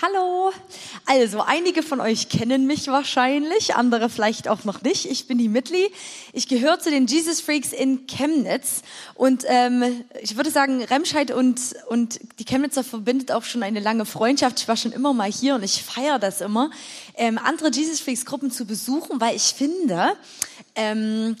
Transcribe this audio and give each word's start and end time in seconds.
Hallo. 0.00 0.52
Also, 1.06 1.40
einige 1.40 1.82
von 1.82 2.00
euch 2.00 2.28
kennen 2.28 2.68
mich 2.68 2.86
wahrscheinlich, 2.86 3.74
andere 3.74 4.08
vielleicht 4.08 4.46
auch 4.46 4.62
noch 4.62 4.82
nicht. 4.82 5.06
Ich 5.06 5.26
bin 5.26 5.38
die 5.38 5.48
Mitli. 5.48 5.90
Ich 6.32 6.46
gehöre 6.46 6.78
zu 6.78 6.90
den 6.90 7.08
Jesus 7.08 7.40
Freaks 7.40 7.72
in 7.72 8.06
Chemnitz. 8.06 8.82
Und 9.16 9.42
ähm, 9.48 10.04
ich 10.22 10.36
würde 10.36 10.52
sagen, 10.52 10.84
Remscheid 10.84 11.32
und, 11.32 11.74
und 11.88 12.20
die 12.38 12.44
Chemnitzer 12.44 12.84
verbindet 12.84 13.32
auch 13.32 13.42
schon 13.42 13.64
eine 13.64 13.80
lange 13.80 14.04
Freundschaft. 14.04 14.60
Ich 14.60 14.68
war 14.68 14.76
schon 14.76 14.92
immer 14.92 15.12
mal 15.14 15.32
hier 15.32 15.56
und 15.56 15.64
ich 15.64 15.82
feiere 15.82 16.20
das 16.20 16.42
immer, 16.42 16.70
ähm, 17.16 17.36
andere 17.36 17.72
Jesus 17.72 17.98
Freaks 17.98 18.24
Gruppen 18.24 18.52
zu 18.52 18.66
besuchen, 18.66 19.20
weil 19.20 19.34
ich 19.34 19.54
finde, 19.54 20.12
ähm, 20.76 21.34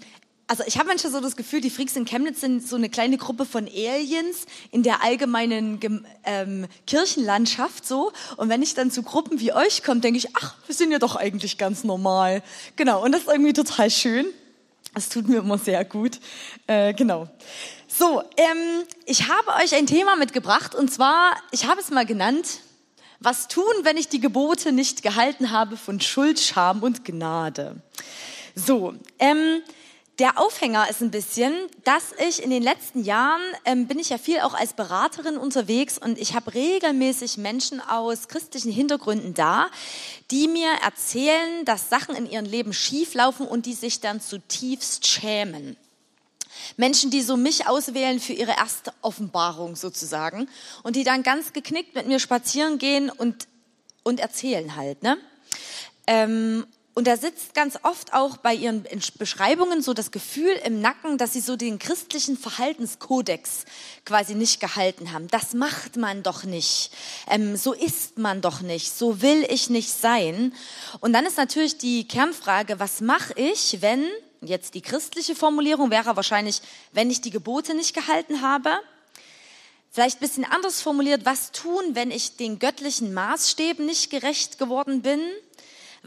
also 0.48 0.64
ich 0.66 0.78
habe 0.78 0.88
manchmal 0.88 1.12
so 1.12 1.20
das 1.20 1.36
Gefühl, 1.36 1.60
die 1.60 1.68
Freaks 1.68 1.94
in 1.94 2.06
Chemnitz 2.06 2.40
sind 2.40 2.66
so 2.66 2.76
eine 2.76 2.88
kleine 2.88 3.18
Gruppe 3.18 3.44
von 3.44 3.66
Aliens 3.68 4.46
in 4.70 4.82
der 4.82 5.04
allgemeinen 5.04 5.78
ähm, 6.24 6.66
Kirchenlandschaft 6.86 7.86
so. 7.86 8.12
Und 8.36 8.48
wenn 8.48 8.62
ich 8.62 8.74
dann 8.74 8.90
zu 8.90 9.02
Gruppen 9.02 9.40
wie 9.40 9.52
euch 9.52 9.84
komme, 9.84 10.00
denke 10.00 10.18
ich, 10.18 10.34
ach, 10.34 10.54
wir 10.66 10.74
sind 10.74 10.90
ja 10.90 10.98
doch 10.98 11.16
eigentlich 11.16 11.58
ganz 11.58 11.84
normal. 11.84 12.42
Genau, 12.76 13.04
und 13.04 13.12
das 13.12 13.22
ist 13.22 13.28
irgendwie 13.28 13.52
total 13.52 13.90
schön. 13.90 14.26
Das 14.94 15.10
tut 15.10 15.28
mir 15.28 15.40
immer 15.40 15.58
sehr 15.58 15.84
gut. 15.84 16.18
Äh, 16.66 16.94
genau. 16.94 17.28
So, 17.86 18.22
ähm, 18.38 18.84
ich 19.04 19.28
habe 19.28 19.62
euch 19.62 19.74
ein 19.74 19.86
Thema 19.86 20.16
mitgebracht 20.16 20.74
und 20.74 20.90
zwar, 20.90 21.36
ich 21.50 21.66
habe 21.66 21.80
es 21.80 21.90
mal 21.90 22.06
genannt, 22.06 22.60
was 23.20 23.48
tun, 23.48 23.64
wenn 23.82 23.98
ich 23.98 24.08
die 24.08 24.20
Gebote 24.20 24.72
nicht 24.72 25.02
gehalten 25.02 25.50
habe 25.50 25.76
von 25.76 26.00
Schuld, 26.00 26.40
Scham 26.40 26.82
und 26.82 27.04
Gnade. 27.04 27.82
So, 28.54 28.94
ähm, 29.18 29.62
der 30.18 30.38
Aufhänger 30.38 30.90
ist 30.90 31.00
ein 31.00 31.12
bisschen, 31.12 31.54
dass 31.84 32.12
ich 32.28 32.42
in 32.42 32.50
den 32.50 32.62
letzten 32.62 33.04
Jahren 33.04 33.40
ähm, 33.64 33.86
bin 33.86 34.00
ich 34.00 34.08
ja 34.08 34.18
viel 34.18 34.40
auch 34.40 34.54
als 34.54 34.72
Beraterin 34.72 35.38
unterwegs 35.38 35.96
und 35.96 36.18
ich 36.18 36.34
habe 36.34 36.54
regelmäßig 36.54 37.36
Menschen 37.36 37.80
aus 37.80 38.26
christlichen 38.26 38.72
Hintergründen 38.72 39.34
da, 39.34 39.68
die 40.32 40.48
mir 40.48 40.70
erzählen, 40.84 41.64
dass 41.64 41.88
Sachen 41.88 42.16
in 42.16 42.28
ihrem 42.28 42.46
Leben 42.46 42.72
schieflaufen 42.72 43.46
und 43.46 43.66
die 43.66 43.74
sich 43.74 44.00
dann 44.00 44.20
zutiefst 44.20 45.06
schämen. 45.06 45.76
Menschen, 46.76 47.12
die 47.12 47.22
so 47.22 47.36
mich 47.36 47.68
auswählen 47.68 48.18
für 48.18 48.32
ihre 48.32 48.52
erste 48.52 48.92
Offenbarung 49.02 49.76
sozusagen 49.76 50.48
und 50.82 50.96
die 50.96 51.04
dann 51.04 51.22
ganz 51.22 51.52
geknickt 51.52 51.94
mit 51.94 52.08
mir 52.08 52.18
spazieren 52.18 52.78
gehen 52.78 53.10
und, 53.10 53.46
und 54.02 54.18
erzählen 54.18 54.74
halt, 54.74 55.04
ne? 55.04 55.16
Ähm, 56.08 56.66
und 56.98 57.06
da 57.06 57.16
sitzt 57.16 57.54
ganz 57.54 57.78
oft 57.84 58.12
auch 58.12 58.38
bei 58.38 58.52
ihren 58.52 58.84
Beschreibungen 59.18 59.82
so 59.82 59.94
das 59.94 60.10
Gefühl 60.10 60.50
im 60.64 60.80
Nacken, 60.80 61.16
dass 61.16 61.32
sie 61.32 61.38
so 61.38 61.54
den 61.54 61.78
christlichen 61.78 62.36
Verhaltenskodex 62.36 63.66
quasi 64.04 64.34
nicht 64.34 64.58
gehalten 64.58 65.12
haben. 65.12 65.28
Das 65.28 65.54
macht 65.54 65.96
man 65.96 66.24
doch 66.24 66.42
nicht. 66.42 66.90
Ähm, 67.30 67.56
so 67.56 67.72
ist 67.72 68.18
man 68.18 68.40
doch 68.40 68.62
nicht. 68.62 68.90
So 68.92 69.22
will 69.22 69.46
ich 69.48 69.70
nicht 69.70 69.90
sein. 69.90 70.52
Und 70.98 71.12
dann 71.12 71.24
ist 71.24 71.36
natürlich 71.36 71.78
die 71.78 72.08
Kernfrage, 72.08 72.80
was 72.80 73.00
mache 73.00 73.32
ich, 73.36 73.80
wenn, 73.80 74.04
jetzt 74.40 74.74
die 74.74 74.82
christliche 74.82 75.36
Formulierung 75.36 75.92
wäre 75.92 76.16
wahrscheinlich, 76.16 76.62
wenn 76.90 77.12
ich 77.12 77.20
die 77.20 77.30
Gebote 77.30 77.76
nicht 77.76 77.94
gehalten 77.94 78.42
habe. 78.42 78.70
Vielleicht 79.92 80.16
ein 80.16 80.26
bisschen 80.26 80.44
anders 80.44 80.82
formuliert, 80.82 81.24
was 81.24 81.52
tun, 81.52 81.80
wenn 81.92 82.10
ich 82.10 82.36
den 82.36 82.58
göttlichen 82.58 83.14
Maßstäben 83.14 83.86
nicht 83.86 84.10
gerecht 84.10 84.58
geworden 84.58 85.00
bin? 85.00 85.20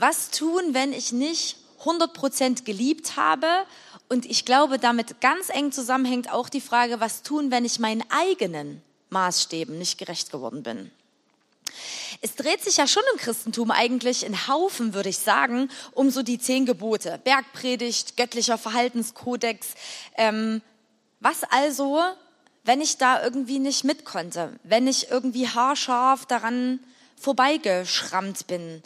Was 0.01 0.31
tun, 0.31 0.73
wenn 0.73 0.93
ich 0.93 1.11
nicht 1.11 1.57
100% 1.83 2.63
geliebt 2.63 3.17
habe? 3.17 3.45
Und 4.09 4.25
ich 4.25 4.45
glaube, 4.45 4.79
damit 4.79 5.21
ganz 5.21 5.49
eng 5.49 5.71
zusammenhängt 5.71 6.33
auch 6.33 6.49
die 6.49 6.59
Frage, 6.59 6.99
was 6.99 7.21
tun, 7.21 7.51
wenn 7.51 7.65
ich 7.65 7.77
meinen 7.77 8.03
eigenen 8.09 8.81
Maßstäben 9.11 9.77
nicht 9.77 9.99
gerecht 9.99 10.31
geworden 10.31 10.63
bin? 10.63 10.89
Es 12.21 12.33
dreht 12.33 12.63
sich 12.63 12.77
ja 12.77 12.87
schon 12.87 13.03
im 13.13 13.19
Christentum 13.19 13.69
eigentlich 13.69 14.25
in 14.25 14.47
Haufen, 14.47 14.95
würde 14.95 15.09
ich 15.09 15.19
sagen, 15.19 15.69
um 15.91 16.09
so 16.09 16.23
die 16.23 16.39
zehn 16.39 16.65
Gebote. 16.65 17.19
Bergpredigt, 17.23 18.17
göttlicher 18.17 18.57
Verhaltenskodex. 18.57 19.75
Ähm, 20.17 20.63
was 21.19 21.43
also, 21.43 22.01
wenn 22.63 22.81
ich 22.81 22.97
da 22.97 23.23
irgendwie 23.23 23.59
nicht 23.59 23.83
mit 23.83 24.03
konnte? 24.03 24.59
Wenn 24.63 24.87
ich 24.87 25.11
irgendwie 25.11 25.47
haarscharf 25.47 26.25
daran 26.25 26.79
vorbeigeschrammt 27.17 28.47
bin? 28.47 28.81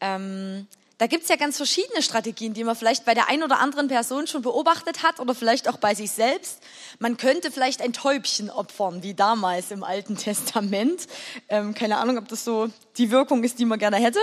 Ähm, 0.00 0.66
da 1.00 1.06
gibt's 1.06 1.30
ja 1.30 1.36
ganz 1.36 1.56
verschiedene 1.56 2.02
Strategien, 2.02 2.52
die 2.52 2.62
man 2.62 2.76
vielleicht 2.76 3.06
bei 3.06 3.14
der 3.14 3.30
einen 3.30 3.42
oder 3.42 3.58
anderen 3.58 3.88
Person 3.88 4.26
schon 4.26 4.42
beobachtet 4.42 5.02
hat 5.02 5.18
oder 5.18 5.34
vielleicht 5.34 5.66
auch 5.66 5.78
bei 5.78 5.94
sich 5.94 6.10
selbst. 6.10 6.62
Man 6.98 7.16
könnte 7.16 7.50
vielleicht 7.50 7.80
ein 7.80 7.94
Täubchen 7.94 8.50
opfern, 8.50 9.02
wie 9.02 9.14
damals 9.14 9.70
im 9.70 9.82
Alten 9.82 10.16
Testament. 10.18 11.06
Ähm, 11.48 11.72
keine 11.72 11.96
Ahnung, 11.96 12.18
ob 12.18 12.28
das 12.28 12.44
so 12.44 12.68
die 12.98 13.10
Wirkung 13.10 13.44
ist, 13.44 13.58
die 13.58 13.64
man 13.64 13.78
gerne 13.78 13.96
hätte. 13.96 14.18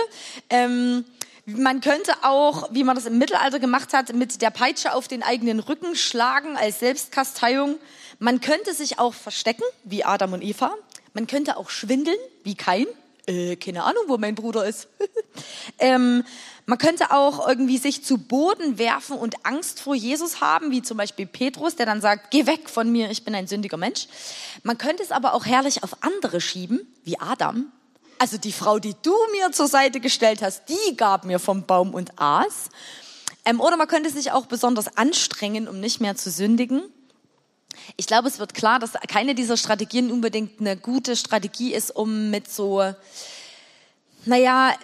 Ähm, 0.50 1.04
man 1.46 1.80
könnte 1.80 2.12
auch, 2.22 2.68
wie 2.72 2.84
man 2.84 2.94
das 2.94 3.06
im 3.06 3.18
Mittelalter 3.18 3.58
gemacht 3.58 3.92
hat, 3.92 4.12
mit 4.12 4.40
der 4.40 4.50
Peitsche 4.50 4.94
auf 4.94 5.08
den 5.08 5.24
eigenen 5.24 5.58
Rücken 5.58 5.96
schlagen 5.96 6.56
als 6.56 6.78
Selbstkasteiung. 6.78 7.80
Man 8.20 8.40
könnte 8.40 8.72
sich 8.72 9.00
auch 9.00 9.14
verstecken, 9.14 9.64
wie 9.82 10.04
Adam 10.04 10.34
und 10.34 10.44
Eva. 10.44 10.74
Man 11.12 11.26
könnte 11.26 11.56
auch 11.56 11.70
schwindeln, 11.70 12.18
wie 12.44 12.54
Kain 12.54 12.86
äh, 13.28 13.56
keine 13.56 13.84
Ahnung, 13.84 14.04
wo 14.06 14.16
mein 14.18 14.34
Bruder 14.34 14.66
ist. 14.66 14.88
ähm, 15.78 16.24
man 16.66 16.78
könnte 16.78 17.12
auch 17.12 17.46
irgendwie 17.46 17.78
sich 17.78 18.04
zu 18.04 18.18
Boden 18.18 18.78
werfen 18.78 19.16
und 19.16 19.46
Angst 19.46 19.80
vor 19.80 19.94
Jesus 19.94 20.40
haben, 20.40 20.70
wie 20.70 20.82
zum 20.82 20.96
Beispiel 20.96 21.26
Petrus, 21.26 21.76
der 21.76 21.86
dann 21.86 22.00
sagt, 22.00 22.30
geh 22.30 22.46
weg 22.46 22.68
von 22.68 22.90
mir, 22.90 23.10
ich 23.10 23.24
bin 23.24 23.34
ein 23.34 23.46
sündiger 23.46 23.76
Mensch. 23.76 24.08
Man 24.64 24.78
könnte 24.78 25.02
es 25.02 25.12
aber 25.12 25.34
auch 25.34 25.46
herrlich 25.46 25.82
auf 25.82 26.02
andere 26.02 26.40
schieben, 26.40 26.80
wie 27.04 27.18
Adam. 27.18 27.70
Also 28.18 28.36
die 28.36 28.52
Frau, 28.52 28.78
die 28.78 28.94
du 29.02 29.14
mir 29.32 29.52
zur 29.52 29.68
Seite 29.68 30.00
gestellt 30.00 30.42
hast, 30.42 30.64
die 30.68 30.96
gab 30.96 31.24
mir 31.24 31.38
vom 31.38 31.64
Baum 31.66 31.94
und 31.94 32.18
aß. 32.18 32.70
Ähm, 33.44 33.60
oder 33.60 33.76
man 33.76 33.88
könnte 33.88 34.10
sich 34.10 34.32
auch 34.32 34.46
besonders 34.46 34.96
anstrengen, 34.96 35.68
um 35.68 35.80
nicht 35.80 36.00
mehr 36.00 36.16
zu 36.16 36.30
sündigen. 36.30 36.82
Ich 37.96 38.06
glaube, 38.06 38.28
es 38.28 38.38
wird 38.38 38.54
klar, 38.54 38.78
dass 38.78 38.92
keine 39.08 39.34
dieser 39.34 39.56
Strategien 39.56 40.10
unbedingt 40.10 40.60
eine 40.60 40.76
gute 40.76 41.16
Strategie 41.16 41.74
ist, 41.74 41.94
um 41.94 42.30
mit 42.30 42.50
so, 42.50 42.94
naja, 44.24 44.74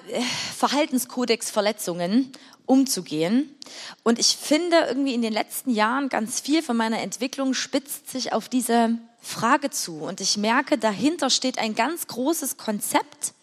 Verhaltenskodex-Verletzungen 0.57 2.33
umzugehen. 2.67 3.55
Und 4.03 4.19
ich 4.19 4.37
finde 4.37 4.77
irgendwie 4.89 5.15
in 5.15 5.23
den 5.23 5.33
letzten 5.33 5.71
Jahren 5.71 6.09
ganz 6.09 6.41
viel 6.41 6.63
von 6.63 6.77
meiner 6.77 7.01
Entwicklung 7.01 7.55
spitzt 7.55 8.11
sich 8.11 8.33
auf 8.33 8.49
diese 8.49 8.99
Frage 9.21 9.71
zu. 9.71 9.99
Und 9.99 10.21
ich 10.21 10.37
merke, 10.37 10.79
dahinter 10.79 11.31
steht 11.31 11.59
ein 11.59 11.75
ganz 11.75 12.07
großes 12.07 12.57
Konzept, 12.57 13.35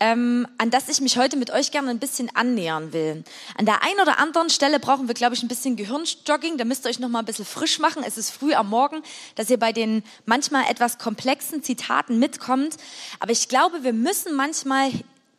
ähm, 0.00 0.46
an 0.58 0.70
das 0.70 0.88
ich 0.88 1.00
mich 1.00 1.18
heute 1.18 1.36
mit 1.36 1.50
euch 1.50 1.70
gerne 1.70 1.90
ein 1.90 1.98
bisschen 1.98 2.34
annähern 2.34 2.92
will. 2.92 3.24
An 3.56 3.66
der 3.66 3.82
einen 3.82 4.00
oder 4.00 4.18
anderen 4.18 4.48
Stelle 4.50 4.78
brauchen 4.78 5.08
wir, 5.08 5.14
glaube 5.14 5.34
ich, 5.34 5.42
ein 5.42 5.48
bisschen 5.48 5.76
Gehirnjogging. 5.76 6.56
Da 6.56 6.64
müsst 6.64 6.86
ihr 6.86 6.90
euch 6.90 7.00
noch 7.00 7.08
mal 7.08 7.20
ein 7.20 7.24
bisschen 7.24 7.44
frisch 7.44 7.78
machen. 7.78 8.04
Es 8.06 8.16
ist 8.16 8.30
früh 8.30 8.54
am 8.54 8.68
Morgen, 8.68 9.02
dass 9.34 9.50
ihr 9.50 9.58
bei 9.58 9.72
den 9.72 10.04
manchmal 10.24 10.70
etwas 10.70 10.98
komplexen 10.98 11.62
Zitaten 11.62 12.18
mitkommt. 12.18 12.76
Aber 13.18 13.32
ich 13.32 13.48
glaube, 13.48 13.82
wir 13.82 13.92
müssen 13.92 14.34
manchmal 14.34 14.90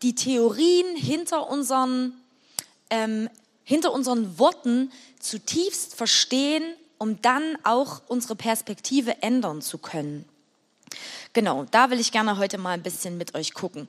die 0.02 0.16
Theorien 0.16 0.96
hinter 0.96 1.50
unseren, 1.50 2.14
ähm, 2.90 3.30
hinter 3.64 3.94
unseren 3.94 4.40
Worten 4.40 4.92
zutiefst 5.20 5.96
verstehen, 5.96 6.64
um 6.98 7.22
dann 7.22 7.58
auch 7.64 8.02
unsere 8.08 8.36
Perspektive 8.36 9.22
ändern 9.22 9.62
zu 9.62 9.78
können. 9.78 10.26
Genau, 11.34 11.66
da 11.70 11.92
will 11.92 12.00
ich 12.00 12.12
gerne 12.12 12.38
heute 12.38 12.58
mal 12.58 12.72
ein 12.72 12.82
bisschen 12.82 13.18
mit 13.18 13.36
euch 13.36 13.54
gucken. 13.54 13.88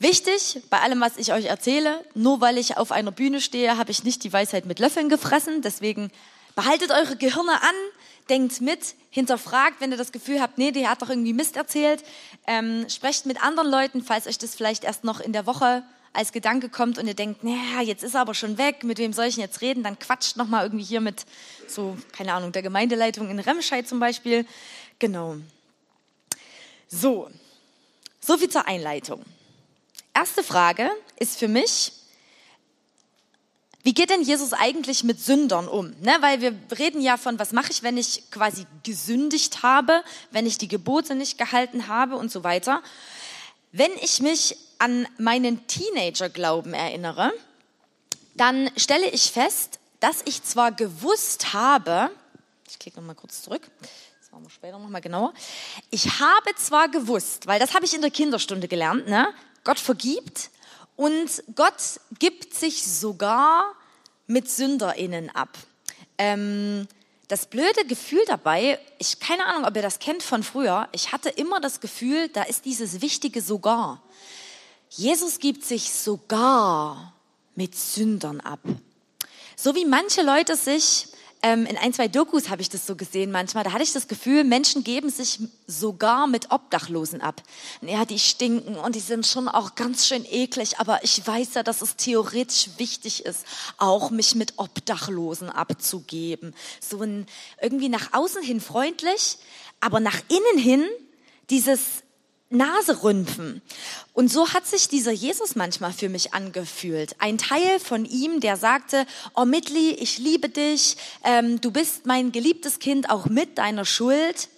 Wichtig 0.00 0.62
bei 0.70 0.80
allem, 0.80 1.00
was 1.00 1.16
ich 1.16 1.32
euch 1.32 1.46
erzähle, 1.46 2.04
nur 2.14 2.40
weil 2.40 2.56
ich 2.56 2.76
auf 2.76 2.92
einer 2.92 3.10
Bühne 3.10 3.40
stehe, 3.40 3.76
habe 3.76 3.90
ich 3.90 4.04
nicht 4.04 4.22
die 4.22 4.32
Weisheit 4.32 4.64
mit 4.64 4.78
Löffeln 4.78 5.08
gefressen. 5.08 5.60
Deswegen 5.60 6.12
behaltet 6.54 6.92
eure 6.92 7.16
Gehirne 7.16 7.60
an, 7.62 7.74
denkt 8.28 8.60
mit, 8.60 8.94
hinterfragt, 9.10 9.80
wenn 9.80 9.90
ihr 9.90 9.96
das 9.96 10.12
Gefühl 10.12 10.40
habt, 10.40 10.56
nee, 10.56 10.70
die 10.70 10.86
hat 10.86 11.02
doch 11.02 11.10
irgendwie 11.10 11.32
Mist 11.32 11.56
erzählt. 11.56 12.04
Ähm, 12.46 12.86
sprecht 12.88 13.26
mit 13.26 13.42
anderen 13.42 13.68
Leuten, 13.68 14.04
falls 14.04 14.28
euch 14.28 14.38
das 14.38 14.54
vielleicht 14.54 14.84
erst 14.84 15.02
noch 15.02 15.18
in 15.18 15.32
der 15.32 15.46
Woche 15.46 15.82
als 16.12 16.30
Gedanke 16.30 16.68
kommt 16.68 16.98
und 16.98 17.08
ihr 17.08 17.14
denkt, 17.14 17.42
naja, 17.42 17.82
jetzt 17.82 18.04
ist 18.04 18.14
er 18.14 18.20
aber 18.20 18.34
schon 18.34 18.56
weg, 18.56 18.84
mit 18.84 18.98
wem 18.98 19.12
soll 19.12 19.26
ich 19.26 19.34
denn 19.34 19.44
jetzt 19.44 19.60
reden? 19.62 19.82
Dann 19.82 19.98
quatscht 19.98 20.36
noch 20.36 20.46
mal 20.46 20.64
irgendwie 20.64 20.84
hier 20.84 21.00
mit 21.00 21.26
so, 21.66 21.96
keine 22.12 22.34
Ahnung, 22.34 22.52
der 22.52 22.62
Gemeindeleitung 22.62 23.30
in 23.30 23.40
Remscheid 23.40 23.86
zum 23.88 23.98
Beispiel. 23.98 24.46
Genau. 25.00 25.36
So, 26.86 27.30
so 28.20 28.38
viel 28.38 28.48
zur 28.48 28.66
Einleitung. 28.66 29.24
Erste 30.18 30.42
Frage 30.42 30.90
ist 31.20 31.38
für 31.38 31.46
mich, 31.46 31.92
wie 33.84 33.94
geht 33.94 34.10
denn 34.10 34.22
Jesus 34.22 34.52
eigentlich 34.52 35.04
mit 35.04 35.20
Sündern 35.20 35.68
um? 35.68 35.94
Ne, 36.00 36.16
weil 36.18 36.40
wir 36.40 36.56
reden 36.76 37.00
ja 37.00 37.16
von, 37.16 37.38
was 37.38 37.52
mache 37.52 37.70
ich, 37.70 37.84
wenn 37.84 37.96
ich 37.96 38.28
quasi 38.32 38.66
gesündigt 38.82 39.62
habe, 39.62 40.02
wenn 40.32 40.44
ich 40.44 40.58
die 40.58 40.66
Gebote 40.66 41.14
nicht 41.14 41.38
gehalten 41.38 41.86
habe 41.86 42.16
und 42.16 42.32
so 42.32 42.42
weiter. 42.42 42.82
Wenn 43.70 43.92
ich 44.02 44.18
mich 44.18 44.56
an 44.80 45.06
meinen 45.18 45.64
Teenager-Glauben 45.68 46.74
erinnere, 46.74 47.32
dann 48.34 48.72
stelle 48.76 49.08
ich 49.10 49.30
fest, 49.30 49.78
dass 50.00 50.22
ich 50.24 50.42
zwar 50.42 50.72
gewusst 50.72 51.52
habe, 51.52 52.10
ich 52.68 52.80
klicke 52.80 52.98
nochmal 52.98 53.14
kurz 53.14 53.42
zurück, 53.42 53.62
machen 54.38 54.46
wir 54.46 54.50
später 54.50 54.78
nochmal 54.78 55.00
genauer. 55.00 55.32
Ich 55.90 56.20
habe 56.20 56.54
zwar 56.56 56.88
gewusst, 56.88 57.46
weil 57.46 57.58
das 57.58 57.74
habe 57.74 57.84
ich 57.84 57.94
in 57.94 58.02
der 58.02 58.10
Kinderstunde 58.10 58.68
gelernt, 58.68 59.08
ne? 59.08 59.28
Gott 59.64 59.78
vergibt 59.78 60.50
und 60.96 61.42
Gott 61.54 62.00
gibt 62.18 62.54
sich 62.54 62.86
sogar 62.86 63.74
mit 64.26 64.50
SünderInnen 64.50 65.30
ab. 65.30 65.56
Ähm, 66.18 66.86
das 67.28 67.46
blöde 67.46 67.84
Gefühl 67.86 68.22
dabei, 68.26 68.78
ich 68.98 69.20
keine 69.20 69.44
Ahnung, 69.46 69.66
ob 69.66 69.76
ihr 69.76 69.82
das 69.82 69.98
kennt 69.98 70.22
von 70.22 70.42
früher, 70.42 70.88
ich 70.92 71.12
hatte 71.12 71.28
immer 71.28 71.60
das 71.60 71.80
Gefühl, 71.80 72.28
da 72.28 72.42
ist 72.42 72.64
dieses 72.64 73.02
wichtige 73.02 73.42
sogar. 73.42 74.02
Jesus 74.90 75.38
gibt 75.38 75.64
sich 75.64 75.92
sogar 75.92 77.12
mit 77.54 77.76
Sündern 77.76 78.40
ab. 78.40 78.60
So 79.56 79.74
wie 79.74 79.84
manche 79.84 80.22
Leute 80.22 80.56
sich 80.56 81.07
ähm, 81.42 81.66
in 81.66 81.76
ein, 81.76 81.92
zwei 81.92 82.08
Dokus 82.08 82.48
habe 82.48 82.62
ich 82.62 82.68
das 82.68 82.86
so 82.86 82.96
gesehen 82.96 83.30
manchmal. 83.30 83.62
Da 83.62 83.72
hatte 83.72 83.84
ich 83.84 83.92
das 83.92 84.08
Gefühl, 84.08 84.42
Menschen 84.42 84.82
geben 84.82 85.08
sich 85.08 85.38
sogar 85.66 86.26
mit 86.26 86.50
Obdachlosen 86.50 87.20
ab. 87.20 87.42
Ja, 87.80 88.04
die 88.04 88.18
stinken 88.18 88.74
und 88.76 88.96
die 88.96 89.00
sind 89.00 89.26
schon 89.26 89.48
auch 89.48 89.76
ganz 89.76 90.06
schön 90.06 90.24
eklig, 90.24 90.78
aber 90.78 91.04
ich 91.04 91.24
weiß 91.24 91.54
ja, 91.54 91.62
dass 91.62 91.80
es 91.80 91.96
theoretisch 91.96 92.70
wichtig 92.78 93.24
ist, 93.24 93.46
auch 93.76 94.10
mich 94.10 94.34
mit 94.34 94.54
Obdachlosen 94.56 95.48
abzugeben. 95.48 96.54
So 96.80 97.02
ein, 97.02 97.26
irgendwie 97.62 97.88
nach 97.88 98.12
außen 98.12 98.42
hin 98.42 98.60
freundlich, 98.60 99.38
aber 99.80 100.00
nach 100.00 100.20
innen 100.28 100.58
hin 100.58 100.84
dieses 101.50 102.02
Nase 102.50 103.02
rümpfen. 103.02 103.60
Und 104.14 104.32
so 104.32 104.54
hat 104.54 104.66
sich 104.66 104.88
dieser 104.88 105.12
Jesus 105.12 105.54
manchmal 105.54 105.92
für 105.92 106.08
mich 106.08 106.32
angefühlt. 106.32 107.14
Ein 107.18 107.36
Teil 107.36 107.78
von 107.78 108.06
ihm, 108.06 108.40
der 108.40 108.56
sagte, 108.56 109.06
oh 109.34 109.44
Mitli, 109.44 109.90
ich 109.90 110.18
liebe 110.18 110.48
dich, 110.48 110.96
ähm, 111.24 111.60
du 111.60 111.70
bist 111.70 112.06
mein 112.06 112.32
geliebtes 112.32 112.78
Kind, 112.78 113.10
auch 113.10 113.26
mit 113.26 113.58
deiner 113.58 113.84
Schuld. 113.84 114.48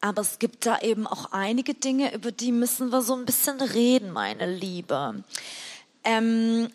Aber 0.00 0.22
es 0.22 0.38
gibt 0.38 0.64
da 0.64 0.78
eben 0.78 1.06
auch 1.06 1.32
einige 1.32 1.74
Dinge, 1.74 2.14
über 2.14 2.32
die 2.32 2.52
müssen 2.52 2.90
wir 2.90 3.02
so 3.02 3.14
ein 3.14 3.26
bisschen 3.26 3.60
reden, 3.60 4.10
meine 4.10 4.50
Liebe. 4.50 5.22
Ähm, 6.02 6.70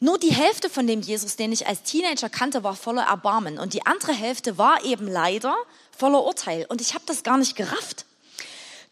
nur 0.00 0.18
die 0.18 0.32
Hälfte 0.32 0.70
von 0.70 0.86
dem 0.86 1.02
Jesus, 1.02 1.36
den 1.36 1.52
ich 1.52 1.68
als 1.68 1.82
Teenager 1.82 2.30
kannte, 2.30 2.64
war 2.64 2.74
voller 2.74 3.02
Erbarmen. 3.02 3.58
Und 3.58 3.74
die 3.74 3.86
andere 3.86 4.12
Hälfte 4.12 4.58
war 4.58 4.84
eben 4.84 5.06
leider 5.06 5.54
voller 5.96 6.24
Urteil. 6.24 6.66
Und 6.68 6.80
ich 6.80 6.94
habe 6.94 7.04
das 7.06 7.22
gar 7.22 7.36
nicht 7.36 7.54
gerafft 7.54 8.06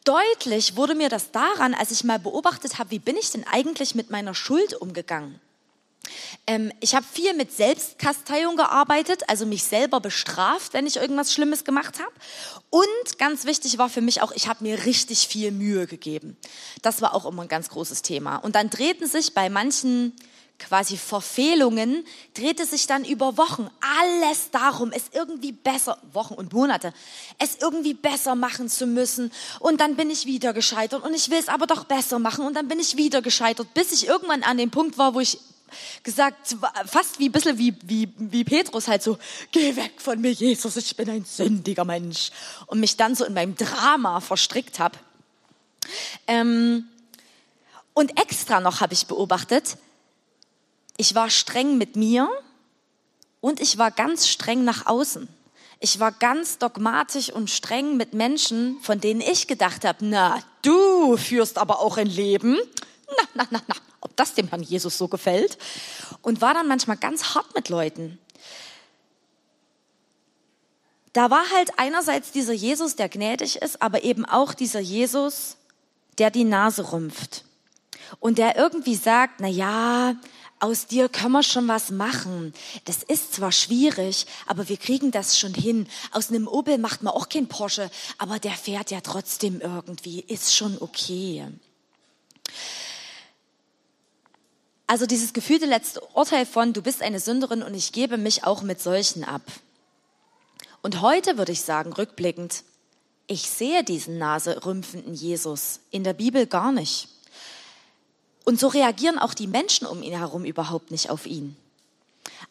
deutlich 0.08 0.76
wurde 0.76 0.94
mir 0.94 1.10
das 1.10 1.32
daran, 1.32 1.74
als 1.74 1.90
ich 1.90 2.02
mal 2.02 2.18
beobachtet 2.18 2.78
habe, 2.78 2.90
wie 2.92 2.98
bin 2.98 3.16
ich 3.16 3.30
denn 3.30 3.46
eigentlich 3.46 3.94
mit 3.94 4.10
meiner 4.10 4.34
Schuld 4.34 4.72
umgegangen. 4.74 5.38
Ähm, 6.46 6.72
ich 6.80 6.94
habe 6.94 7.04
viel 7.04 7.34
mit 7.34 7.52
Selbstkasteiung 7.52 8.56
gearbeitet, 8.56 9.28
also 9.28 9.44
mich 9.44 9.64
selber 9.64 10.00
bestraft, 10.00 10.72
wenn 10.72 10.86
ich 10.86 10.96
irgendwas 10.96 11.34
Schlimmes 11.34 11.64
gemacht 11.64 11.98
habe. 11.98 12.12
Und 12.70 13.18
ganz 13.18 13.44
wichtig 13.44 13.76
war 13.76 13.90
für 13.90 14.00
mich 14.00 14.22
auch, 14.22 14.32
ich 14.32 14.48
habe 14.48 14.64
mir 14.64 14.86
richtig 14.86 15.28
viel 15.28 15.50
Mühe 15.50 15.86
gegeben. 15.86 16.38
Das 16.80 17.02
war 17.02 17.14
auch 17.14 17.26
immer 17.26 17.42
ein 17.42 17.48
ganz 17.48 17.68
großes 17.68 18.00
Thema. 18.00 18.36
Und 18.36 18.54
dann 18.54 18.70
drehten 18.70 19.06
sich 19.06 19.34
bei 19.34 19.50
manchen 19.50 20.14
quasi 20.58 20.96
Verfehlungen, 20.96 22.04
drehte 22.34 22.66
sich 22.66 22.86
dann 22.86 23.04
über 23.04 23.36
Wochen 23.36 23.68
alles 24.00 24.50
darum, 24.50 24.90
es 24.92 25.04
irgendwie 25.12 25.52
besser, 25.52 25.98
Wochen 26.12 26.34
und 26.34 26.52
Monate, 26.52 26.92
es 27.38 27.56
irgendwie 27.60 27.94
besser 27.94 28.34
machen 28.34 28.68
zu 28.68 28.86
müssen. 28.86 29.32
Und 29.60 29.80
dann 29.80 29.96
bin 29.96 30.10
ich 30.10 30.26
wieder 30.26 30.52
gescheitert 30.52 31.04
und 31.04 31.14
ich 31.14 31.30
will 31.30 31.38
es 31.38 31.48
aber 31.48 31.66
doch 31.66 31.84
besser 31.84 32.18
machen 32.18 32.44
und 32.46 32.54
dann 32.54 32.68
bin 32.68 32.80
ich 32.80 32.96
wieder 32.96 33.22
gescheitert, 33.22 33.72
bis 33.74 33.92
ich 33.92 34.06
irgendwann 34.06 34.42
an 34.42 34.58
dem 34.58 34.70
Punkt 34.70 34.98
war, 34.98 35.14
wo 35.14 35.20
ich 35.20 35.38
gesagt, 36.02 36.56
fast 36.86 37.18
wie 37.18 37.28
ein 37.28 37.32
bisschen 37.32 37.58
wie, 37.58 37.74
wie, 37.84 38.08
wie 38.16 38.44
Petrus 38.44 38.88
halt 38.88 39.02
so, 39.02 39.18
geh 39.52 39.76
weg 39.76 39.92
von 39.98 40.20
mir, 40.20 40.32
Jesus, 40.32 40.76
ich 40.76 40.96
bin 40.96 41.08
ein 41.10 41.24
sündiger 41.24 41.84
Mensch. 41.84 42.30
Und 42.66 42.80
mich 42.80 42.96
dann 42.96 43.14
so 43.14 43.24
in 43.24 43.34
meinem 43.34 43.54
Drama 43.54 44.20
verstrickt 44.20 44.78
habe. 44.78 44.98
Ähm, 46.26 46.88
und 47.94 48.18
extra 48.20 48.60
noch 48.60 48.80
habe 48.80 48.94
ich 48.94 49.06
beobachtet, 49.06 49.76
ich 50.98 51.14
war 51.14 51.30
streng 51.30 51.78
mit 51.78 51.96
mir 51.96 52.28
und 53.40 53.60
ich 53.60 53.78
war 53.78 53.90
ganz 53.90 54.28
streng 54.28 54.64
nach 54.64 54.84
außen. 54.84 55.28
Ich 55.80 56.00
war 56.00 56.10
ganz 56.10 56.58
dogmatisch 56.58 57.30
und 57.30 57.50
streng 57.50 57.96
mit 57.96 58.12
Menschen, 58.12 58.78
von 58.82 59.00
denen 59.00 59.20
ich 59.20 59.46
gedacht 59.46 59.84
habe, 59.84 60.04
na, 60.04 60.40
du 60.62 61.16
führst 61.16 61.56
aber 61.56 61.78
auch 61.80 61.96
ein 61.96 62.08
Leben. 62.08 62.58
Na, 63.16 63.24
na, 63.34 63.46
na, 63.50 63.62
na, 63.68 63.74
ob 64.00 64.14
das 64.16 64.34
dem 64.34 64.48
Herrn 64.48 64.62
Jesus 64.62 64.98
so 64.98 65.06
gefällt. 65.08 65.56
Und 66.20 66.40
war 66.40 66.52
dann 66.52 66.66
manchmal 66.66 66.96
ganz 66.96 67.34
hart 67.34 67.54
mit 67.54 67.68
Leuten. 67.68 68.18
Da 71.12 71.30
war 71.30 71.44
halt 71.54 71.70
einerseits 71.78 72.32
dieser 72.32 72.52
Jesus, 72.52 72.96
der 72.96 73.08
gnädig 73.08 73.56
ist, 73.56 73.80
aber 73.80 74.02
eben 74.02 74.24
auch 74.24 74.52
dieser 74.52 74.80
Jesus, 74.80 75.56
der 76.18 76.30
die 76.30 76.44
Nase 76.44 76.92
rümpft. 76.92 77.44
Und 78.20 78.38
der 78.38 78.56
irgendwie 78.56 78.96
sagt, 78.96 79.40
na 79.40 79.48
ja, 79.48 80.16
aus 80.60 80.86
dir 80.86 81.08
können 81.08 81.32
wir 81.32 81.42
schon 81.42 81.68
was 81.68 81.90
machen. 81.90 82.52
Das 82.84 83.02
ist 83.02 83.34
zwar 83.34 83.52
schwierig, 83.52 84.26
aber 84.46 84.68
wir 84.68 84.76
kriegen 84.76 85.10
das 85.10 85.38
schon 85.38 85.54
hin. 85.54 85.86
Aus 86.12 86.30
einem 86.30 86.48
Opel 86.48 86.78
macht 86.78 87.02
man 87.02 87.14
auch 87.14 87.28
kein 87.28 87.48
Porsche, 87.48 87.90
aber 88.18 88.38
der 88.38 88.52
fährt 88.52 88.90
ja 88.90 89.00
trotzdem 89.00 89.60
irgendwie, 89.60 90.20
ist 90.20 90.54
schon 90.54 90.76
okay. 90.80 91.46
Also 94.86 95.06
dieses 95.06 95.34
gefühlte 95.34 95.66
letzte 95.66 96.00
Urteil 96.14 96.46
von, 96.46 96.72
du 96.72 96.82
bist 96.82 97.02
eine 97.02 97.20
Sünderin 97.20 97.62
und 97.62 97.74
ich 97.74 97.92
gebe 97.92 98.16
mich 98.16 98.44
auch 98.44 98.62
mit 98.62 98.80
solchen 98.80 99.22
ab. 99.22 99.42
Und 100.82 101.02
heute 101.02 101.36
würde 101.36 101.52
ich 101.52 101.60
sagen, 101.60 101.92
rückblickend, 101.92 102.64
ich 103.26 103.50
sehe 103.50 103.84
diesen 103.84 104.16
naserümpfenden 104.16 105.12
Jesus 105.12 105.80
in 105.90 106.04
der 106.04 106.14
Bibel 106.14 106.46
gar 106.46 106.72
nicht. 106.72 107.08
Und 108.48 108.58
so 108.58 108.68
reagieren 108.68 109.18
auch 109.18 109.34
die 109.34 109.46
Menschen 109.46 109.86
um 109.86 110.02
ihn 110.02 110.16
herum 110.16 110.46
überhaupt 110.46 110.90
nicht 110.90 111.10
auf 111.10 111.26
ihn. 111.26 111.54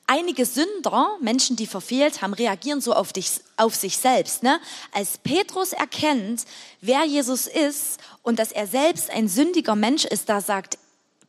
Einige 0.06 0.46
Sünder, 0.46 1.18
Menschen, 1.22 1.56
die 1.56 1.66
verfehlt 1.66 2.22
haben, 2.22 2.36
reagieren 2.36 2.82
so 2.82 2.94
auf, 2.94 3.14
dich, 3.14 3.32
auf 3.56 3.74
sich 3.74 3.98
selbst. 3.98 4.44
Ne? 4.44 4.60
Als 4.92 5.18
Petrus 5.18 5.74
erkennt, 5.74 6.46
wer 6.82 7.04
Jesus 7.04 7.48
ist 7.48 7.98
und 8.22 8.38
dass 8.38 8.52
er 8.52 8.68
selbst 8.68 9.10
ein 9.10 9.28
sündiger 9.28 9.74
Mensch 9.76 10.06
ist, 10.06 10.30
da 10.30 10.40
sagt 10.40 10.78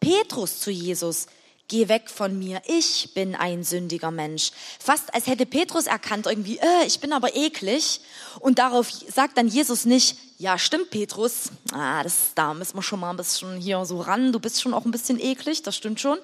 Petrus 0.00 0.60
zu 0.60 0.70
Jesus, 0.70 1.28
geh 1.68 1.88
weg 1.88 2.08
von 2.08 2.38
mir, 2.38 2.62
ich 2.66 3.12
bin 3.14 3.34
ein 3.34 3.62
sündiger 3.62 4.10
Mensch. 4.10 4.50
Fast 4.80 5.14
als 5.14 5.26
hätte 5.26 5.44
Petrus 5.44 5.86
erkannt, 5.86 6.26
irgendwie, 6.26 6.58
äh, 6.58 6.86
ich 6.86 6.98
bin 6.98 7.12
aber 7.12 7.36
eklig. 7.36 8.00
Und 8.40 8.58
darauf 8.58 8.90
sagt 8.90 9.36
dann 9.36 9.48
Jesus 9.48 9.84
nicht, 9.84 10.16
ja, 10.38 10.58
stimmt, 10.58 10.90
Petrus, 10.90 11.50
ah, 11.72 12.02
das, 12.02 12.32
da 12.34 12.54
müssen 12.54 12.76
wir 12.76 12.82
schon 12.82 13.00
mal 13.00 13.10
ein 13.10 13.16
bisschen 13.16 13.58
hier 13.58 13.84
so 13.84 14.00
ran, 14.00 14.32
du 14.32 14.40
bist 14.40 14.62
schon 14.62 14.72
auch 14.72 14.86
ein 14.86 14.90
bisschen 14.90 15.20
eklig, 15.20 15.62
das 15.62 15.76
stimmt 15.76 16.00
schon. 16.00 16.18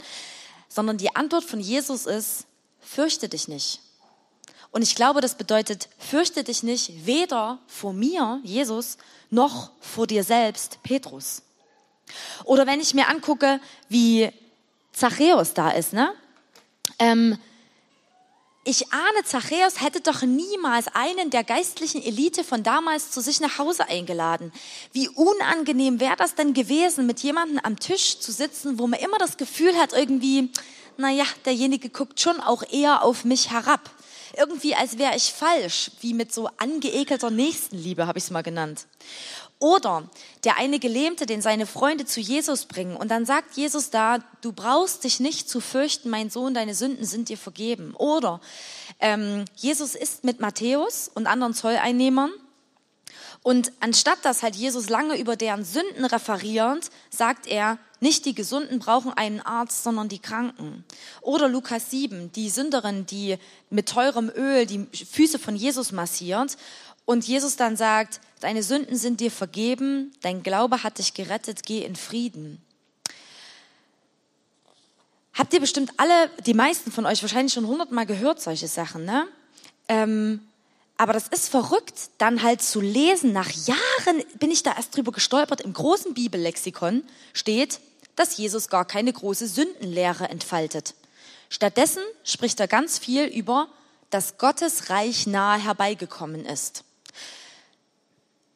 Sondern 0.69 0.97
die 0.97 1.15
Antwort 1.15 1.45
von 1.45 1.61
Jesus 1.61 2.07
ist, 2.07 2.47
fürchte 2.81 3.29
dich 3.29 3.47
nicht. 3.47 3.81
Und 4.71 4.83
ich 4.83 4.95
glaube, 4.97 5.21
das 5.21 5.37
bedeutet, 5.37 5.89
fürchte 5.99 6.43
dich 6.43 6.63
nicht 6.63 7.07
weder 7.07 7.61
vor 7.67 7.93
mir, 7.93 8.41
Jesus, 8.43 8.97
noch 9.31 9.71
vor 9.81 10.07
dir 10.07 10.25
selbst, 10.25 10.79
Petrus. 10.83 11.43
Oder 12.45 12.67
wenn 12.67 12.81
ich 12.81 12.95
mir 12.95 13.09
angucke, 13.09 13.61
wie 13.89 14.33
Zachäus 14.95 15.55
da 15.55 15.71
ist, 15.71 15.93
ne? 15.93 16.13
Ähm, 16.99 17.37
ich 18.67 18.93
ahne, 18.95 19.25
Zachäus 19.25 19.83
hätte 19.83 20.01
doch 20.01 20.23
niemals 20.23 20.87
einen 20.95 21.29
der 21.29 21.45
geistlichen 21.45 22.03
Elite 22.03 22.45
von 22.45 22.63
damals 22.63 23.11
zu 23.11 23.21
sich 23.21 23.41
nach 23.41 23.59
Hause 23.59 23.89
eingeladen. 23.89 24.53
Wie 24.93 25.09
unangenehm 25.09 26.01
wäre 26.01 26.17
das 26.17 26.35
denn 26.35 26.55
gewesen, 26.55 27.05
mit 27.05 27.21
jemandem 27.21 27.61
am 27.63 27.79
Tisch 27.79 28.21
zu 28.21 28.33
sitzen, 28.33 28.79
wo 28.79 28.87
man 28.87 29.01
immer 29.01 29.19
das 29.19 29.37
Gefühl 29.37 29.77
hat, 29.77 29.93
irgendwie, 29.93 30.51
naja, 30.97 31.25
derjenige 31.45 31.91
guckt 31.91 32.21
schon 32.21 32.41
auch 32.41 32.63
eher 32.71 33.03
auf 33.03 33.27
mich 33.27 33.51
herab. 33.51 33.91
Irgendwie, 34.37 34.75
als 34.75 34.99
wäre 34.99 35.17
ich 35.17 35.33
falsch, 35.33 35.91
wie 36.01 36.15
mit 36.15 36.33
so 36.33 36.49
angeekelter 36.59 37.31
Nächstenliebe, 37.31 38.07
habe 38.07 38.19
ich 38.19 38.25
es 38.25 38.31
mal 38.31 38.43
genannt. 38.43 38.87
Oder 39.59 40.09
der 40.45 40.59
eine 40.59 40.79
Gelähmte, 40.79 41.27
den 41.27 41.41
seine 41.41 41.67
Freunde 41.67 42.05
zu 42.05 42.21
Jesus 42.21 42.67
bringen. 42.67 42.97
Und 42.97 43.11
dann 43.11 43.25
sagt 43.25 43.57
Jesus 43.57 43.91
da, 43.91 44.19
du 44.43 44.53
brauchst 44.53 45.05
dich 45.05 45.21
nicht 45.21 45.49
zu 45.49 45.61
fürchten, 45.61 46.11
mein 46.11 46.29
Sohn, 46.29 46.55
deine 46.55 46.75
Sünden 46.75 47.07
sind 47.07 47.29
dir 47.29 47.39
vergeben. 47.39 47.95
Oder 47.95 48.41
ähm, 49.01 49.45
Jesus 49.55 49.95
ist 49.95 50.25
mit 50.25 50.41
Matthäus 50.41 51.11
und 51.15 51.27
anderen 51.27 51.55
Zolleinnehmern. 51.55 52.31
Und 53.45 53.73
anstatt 53.81 54.25
dass 54.25 54.43
halt 54.43 54.57
Jesus 54.57 54.89
lange 54.89 55.19
über 55.19 55.37
deren 55.37 55.65
Sünden 55.65 56.07
referierend, 56.07 56.89
sagt 57.11 57.47
er, 57.47 57.77
nicht 58.01 58.25
die 58.25 58.35
Gesunden 58.35 58.79
brauchen 58.79 59.13
einen 59.13 59.41
Arzt, 59.41 59.85
sondern 59.85 60.09
die 60.09 60.19
Kranken. 60.19 60.83
Oder 61.21 61.47
Lukas 61.47 61.91
7, 61.91 62.33
die 62.33 62.49
Sünderin, 62.49 63.05
die 63.05 63.37
mit 63.69 63.91
teurem 63.91 64.31
Öl 64.35 64.65
die 64.65 64.87
Füße 64.87 65.39
von 65.39 65.57
Jesus 65.57 65.93
massiert. 65.93 66.57
Und 67.05 67.29
Jesus 67.29 67.57
dann 67.57 67.77
sagt, 67.77 68.19
deine 68.41 68.63
Sünden 68.63 68.97
sind 68.97 69.21
dir 69.21 69.31
vergeben, 69.31 70.15
dein 70.23 70.43
Glaube 70.43 70.83
hat 70.83 70.97
dich 70.97 71.13
gerettet, 71.13 71.67
geh 71.67 71.85
in 71.85 71.97
Frieden. 71.97 72.63
Habt 75.35 75.53
ihr 75.53 75.61
bestimmt 75.61 75.93
alle, 75.99 76.31
die 76.47 76.55
meisten 76.55 76.91
von 76.91 77.05
euch 77.05 77.21
wahrscheinlich 77.21 77.53
schon 77.53 77.67
hundertmal 77.67 78.07
gehört, 78.07 78.41
solche 78.41 78.69
Sachen, 78.69 79.05
ne? 79.05 79.27
Ähm, 79.89 80.41
Aber 80.97 81.13
das 81.13 81.29
ist 81.29 81.49
verrückt, 81.49 82.11
dann 82.19 82.43
halt 82.43 82.63
zu 82.63 82.81
lesen. 82.81 83.33
Nach 83.33 83.51
Jahren 83.51 84.23
bin 84.39 84.51
ich 84.51 84.63
da 84.63 84.77
erst 84.77 84.97
drüber 84.97 85.13
gestolpert. 85.13 85.61
Im 85.61 85.73
großen 85.73 86.15
Bibellexikon 86.15 87.03
steht, 87.33 87.81
dass 88.15 88.37
Jesus 88.37 88.69
gar 88.69 88.85
keine 88.85 89.13
große 89.13 89.49
Sündenlehre 89.49 90.29
entfaltet. 90.29 90.95
Stattdessen 91.51 92.03
spricht 92.23 92.61
er 92.61 92.69
ganz 92.69 92.99
viel 92.99 93.25
über, 93.25 93.69
dass 94.11 94.39
Gottes 94.39 94.91
Reich 94.91 95.27
nahe 95.27 95.61
herbeigekommen 95.61 96.47
ist. 96.47 96.85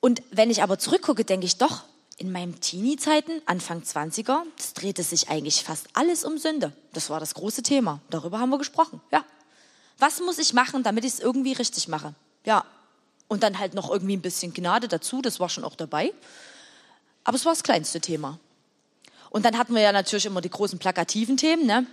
Und 0.00 0.22
wenn 0.30 0.50
ich 0.50 0.62
aber 0.62 0.78
zurückgucke, 0.78 1.24
denke 1.24 1.46
ich 1.46 1.56
doch, 1.56 1.82
in 2.18 2.30
meinen 2.30 2.60
Teenie-Zeiten, 2.60 3.42
Anfang 3.46 3.82
20er, 3.82 4.42
das 4.56 4.74
drehte 4.74 5.02
sich 5.02 5.28
eigentlich 5.28 5.64
fast 5.64 5.86
alles 5.94 6.24
um 6.24 6.38
Sünde. 6.38 6.72
Das 6.92 7.10
war 7.10 7.18
das 7.18 7.34
große 7.34 7.62
Thema. 7.62 8.00
Darüber 8.10 8.38
haben 8.38 8.50
wir 8.50 8.58
gesprochen. 8.58 9.00
Ja. 9.10 9.24
Was 9.98 10.20
muss 10.20 10.38
ich 10.38 10.52
machen, 10.52 10.84
damit 10.84 11.04
ich 11.04 11.14
es 11.14 11.20
irgendwie 11.20 11.52
richtig 11.52 11.88
mache? 11.88 12.14
Ja. 12.48 12.64
Und 13.28 13.42
dann 13.42 13.58
halt 13.58 13.74
noch 13.74 13.90
irgendwie 13.90 14.16
ein 14.16 14.22
bisschen 14.22 14.54
Gnade 14.54 14.88
dazu, 14.88 15.20
das 15.20 15.38
war 15.38 15.50
schon 15.50 15.64
auch 15.64 15.74
dabei. 15.74 16.14
Aber 17.24 17.36
es 17.36 17.44
war 17.44 17.52
das 17.52 17.62
kleinste 17.62 18.00
Thema. 18.00 18.38
Und 19.28 19.44
dann 19.44 19.58
hatten 19.58 19.74
wir 19.74 19.82
ja 19.82 19.92
natürlich 19.92 20.24
immer 20.24 20.40
die 20.40 20.48
großen 20.48 20.78
plakativen 20.78 21.36
Themen, 21.36 21.66
ne? 21.66 21.86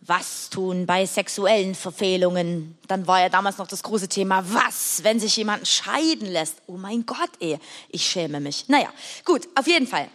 Was 0.00 0.50
tun 0.50 0.84
bei 0.84 1.06
sexuellen 1.06 1.76
Verfehlungen? 1.76 2.76
Dann 2.88 3.06
war 3.06 3.20
ja 3.20 3.28
damals 3.28 3.58
noch 3.58 3.68
das 3.68 3.84
große 3.84 4.08
Thema, 4.08 4.42
was, 4.52 5.04
wenn 5.04 5.20
sich 5.20 5.36
jemand 5.36 5.68
scheiden 5.68 6.26
lässt? 6.26 6.56
Oh 6.66 6.76
mein 6.76 7.06
Gott, 7.06 7.30
ey, 7.38 7.56
ich 7.88 8.04
schäme 8.04 8.40
mich. 8.40 8.68
Naja, 8.68 8.92
gut, 9.24 9.48
auf 9.54 9.68
jeden 9.68 9.86
Fall. 9.86 10.08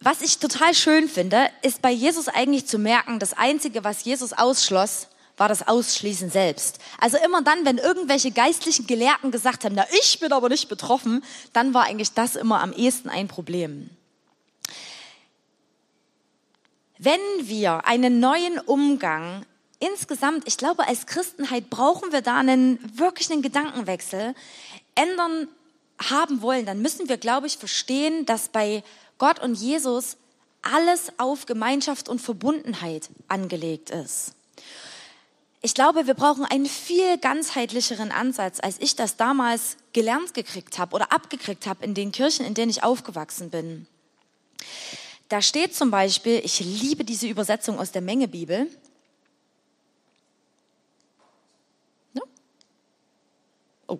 Was 0.00 0.20
ich 0.20 0.38
total 0.38 0.74
schön 0.74 1.08
finde, 1.08 1.48
ist 1.62 1.80
bei 1.80 1.92
Jesus 1.92 2.26
eigentlich 2.26 2.66
zu 2.66 2.78
merken, 2.78 3.20
das 3.20 3.34
Einzige, 3.34 3.84
was 3.84 4.02
Jesus 4.02 4.32
ausschloss, 4.32 5.06
war 5.38 5.48
das 5.48 5.66
Ausschließen 5.66 6.30
selbst. 6.30 6.78
Also 7.00 7.16
immer 7.24 7.42
dann, 7.42 7.64
wenn 7.64 7.78
irgendwelche 7.78 8.30
geistlichen 8.30 8.86
Gelehrten 8.86 9.30
gesagt 9.30 9.64
haben, 9.64 9.74
na, 9.74 9.86
ich 9.98 10.20
bin 10.20 10.32
aber 10.32 10.48
nicht 10.48 10.68
betroffen, 10.68 11.24
dann 11.52 11.72
war 11.72 11.84
eigentlich 11.84 12.12
das 12.12 12.36
immer 12.36 12.60
am 12.60 12.72
ehesten 12.72 13.08
ein 13.08 13.28
Problem. 13.28 13.88
Wenn 16.98 17.20
wir 17.42 17.86
einen 17.86 18.20
neuen 18.20 18.58
Umgang 18.58 19.46
insgesamt, 19.78 20.48
ich 20.48 20.56
glaube, 20.56 20.86
als 20.88 21.06
Christenheit 21.06 21.70
brauchen 21.70 22.10
wir 22.10 22.22
da 22.22 22.36
einen 22.38 22.78
wirklichen 22.98 23.40
Gedankenwechsel, 23.40 24.34
ändern 24.96 25.48
haben 26.00 26.42
wollen, 26.42 26.66
dann 26.66 26.82
müssen 26.82 27.08
wir, 27.08 27.16
glaube 27.16 27.46
ich, 27.46 27.56
verstehen, 27.56 28.26
dass 28.26 28.48
bei 28.48 28.82
Gott 29.18 29.40
und 29.40 29.54
Jesus 29.54 30.16
alles 30.62 31.12
auf 31.18 31.46
Gemeinschaft 31.46 32.08
und 32.08 32.20
Verbundenheit 32.20 33.08
angelegt 33.28 33.90
ist. 33.90 34.34
Ich 35.60 35.74
glaube, 35.74 36.06
wir 36.06 36.14
brauchen 36.14 36.44
einen 36.44 36.66
viel 36.66 37.18
ganzheitlicheren 37.18 38.12
Ansatz, 38.12 38.60
als 38.60 38.78
ich 38.78 38.94
das 38.94 39.16
damals 39.16 39.76
gelernt 39.92 40.32
gekriegt 40.32 40.78
habe 40.78 40.94
oder 40.94 41.12
abgekriegt 41.12 41.66
habe 41.66 41.84
in 41.84 41.94
den 41.94 42.12
Kirchen, 42.12 42.46
in 42.46 42.54
denen 42.54 42.70
ich 42.70 42.84
aufgewachsen 42.84 43.50
bin. 43.50 43.86
Da 45.28 45.42
steht 45.42 45.74
zum 45.74 45.90
Beispiel, 45.90 46.40
ich 46.44 46.60
liebe 46.60 47.04
diese 47.04 47.26
Übersetzung 47.26 47.78
aus 47.80 47.90
der 47.90 48.02
Mengebibel. 48.02 48.70
Ne? 52.14 52.22
Oh. 53.88 53.98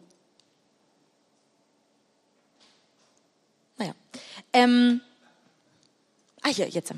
Naja. 3.77 3.95
Ähm, 4.53 5.01
ah, 6.43 6.49
hier, 6.49 6.69
jetzt. 6.69 6.95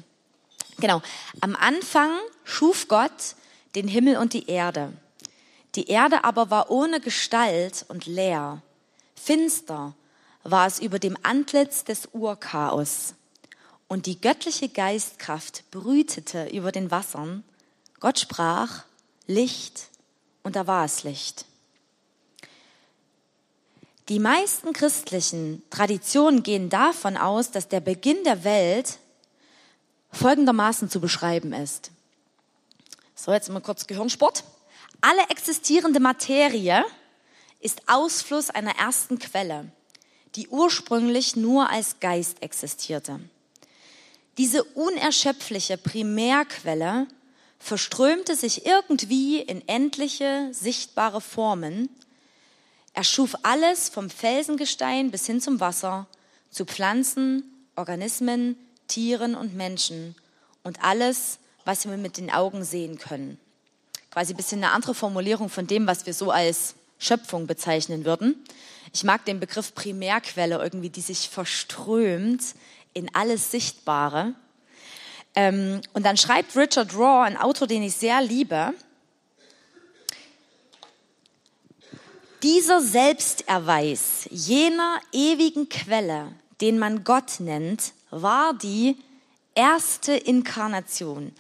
Genau. 0.79 1.01
Am 1.41 1.57
Anfang 1.57 2.13
schuf 2.45 2.87
Gott 2.87 3.35
den 3.75 3.89
Himmel 3.89 4.17
und 4.17 4.33
die 4.33 4.49
Erde. 4.49 4.93
Die 5.75 5.89
Erde 5.89 6.25
aber 6.25 6.51
war 6.51 6.71
ohne 6.71 7.01
Gestalt 7.01 7.85
und 7.89 8.07
leer. 8.07 8.63
Finster 9.15 9.95
war 10.43 10.67
es 10.67 10.81
über 10.81 10.99
dem 10.99 11.17
Antlitz 11.23 11.85
des 11.85 12.09
Urchaos. 12.13 13.15
Und 13.89 14.07
die 14.07 14.21
göttliche 14.21 14.69
Geistkraft 14.69 15.65
brütete 15.71 16.49
über 16.49 16.73
den 16.73 16.91
Wassern. 16.91 17.45
Gott 17.99 18.19
sprach, 18.19 18.85
Licht, 19.27 19.89
und 20.43 20.57
da 20.57 20.67
war 20.67 20.85
es 20.85 21.03
Licht. 21.03 21.45
Die 24.09 24.19
meisten 24.19 24.73
christlichen 24.73 25.63
Traditionen 25.71 26.43
gehen 26.43 26.69
davon 26.69 27.17
aus, 27.17 27.53
dass 27.53 27.69
der 27.69 27.81
Beginn 27.81 28.25
der 28.25 28.43
Welt 28.43 28.99
folgendermaßen 30.13 30.91
zu 30.91 31.01
beschreiben 31.01 31.53
ist. 31.53 31.93
So, 33.23 33.35
jetzt 33.35 33.51
mal 33.51 33.61
kurz 33.61 33.87
Gehirnsport. 33.87 34.45
Alle 35.03 35.21
existierende 35.29 36.01
Materie 36.01 36.83
ist 37.61 37.83
Ausfluss 37.87 38.49
einer 38.49 38.79
ersten 38.79 39.19
Quelle, 39.19 39.71
die 40.37 40.49
ursprünglich 40.49 41.37
nur 41.37 41.69
als 41.69 42.01
Geist 42.01 42.43
existierte. 42.43 43.21
Diese 44.39 44.65
unerschöpfliche 44.65 45.77
Primärquelle 45.77 47.09
verströmte 47.59 48.35
sich 48.37 48.65
irgendwie 48.65 49.41
in 49.43 49.69
endliche, 49.69 50.49
sichtbare 50.53 51.21
Formen. 51.21 51.91
Er 52.95 53.05
schuf 53.05 53.37
alles 53.43 53.91
vom 53.91 54.09
Felsengestein 54.09 55.11
bis 55.11 55.27
hin 55.27 55.43
zum 55.43 55.61
Wasser, 55.61 56.07
zu 56.49 56.65
Pflanzen, 56.65 57.69
Organismen, 57.77 58.57
Tieren 58.89 59.35
und 59.35 59.55
Menschen 59.55 60.17
und 60.63 60.83
alles, 60.83 61.39
was 61.71 61.89
wir 61.89 61.97
mit 61.97 62.17
den 62.17 62.33
Augen 62.33 62.65
sehen 62.65 62.99
können. 62.99 63.39
Quasi 64.11 64.35
ein 64.35 64.37
bisschen 64.37 64.59
eine 64.65 64.73
andere 64.73 64.93
Formulierung 64.93 65.49
von 65.49 65.69
dem, 65.69 65.87
was 65.87 66.05
wir 66.05 66.15
so 66.15 66.33
als 66.33 66.75
Schöpfung 66.99 67.47
bezeichnen 67.47 68.05
würden. 68.05 68.35
Ich 68.93 69.05
mag 69.05 69.25
den 69.25 69.39
Begriff 69.39 69.73
Primärquelle 69.77 70.59
irgendwie, 70.61 70.91
die 70.91 71.01
sich 71.01 71.29
verströmt 71.29 72.43
in 72.93 73.15
alles 73.15 73.53
Sichtbare. 73.53 74.35
Ähm, 75.37 75.81
und 75.93 76.05
dann 76.05 76.17
schreibt 76.17 76.57
Richard 76.57 76.93
Raw, 76.93 77.25
ein 77.25 77.37
Autor, 77.37 77.69
den 77.69 77.85
ich 77.85 77.95
sehr 77.95 78.21
liebe, 78.21 78.75
dieser 82.43 82.81
Selbsterweis 82.81 84.27
jener 84.33 84.99
ewigen 85.13 85.69
Quelle, 85.69 86.33
den 86.61 86.81
man 86.81 87.05
Gott 87.05 87.39
nennt, 87.39 87.93
war 88.11 88.55
die 88.55 88.97
erste 89.55 90.15
Inkarnation. 90.15 91.33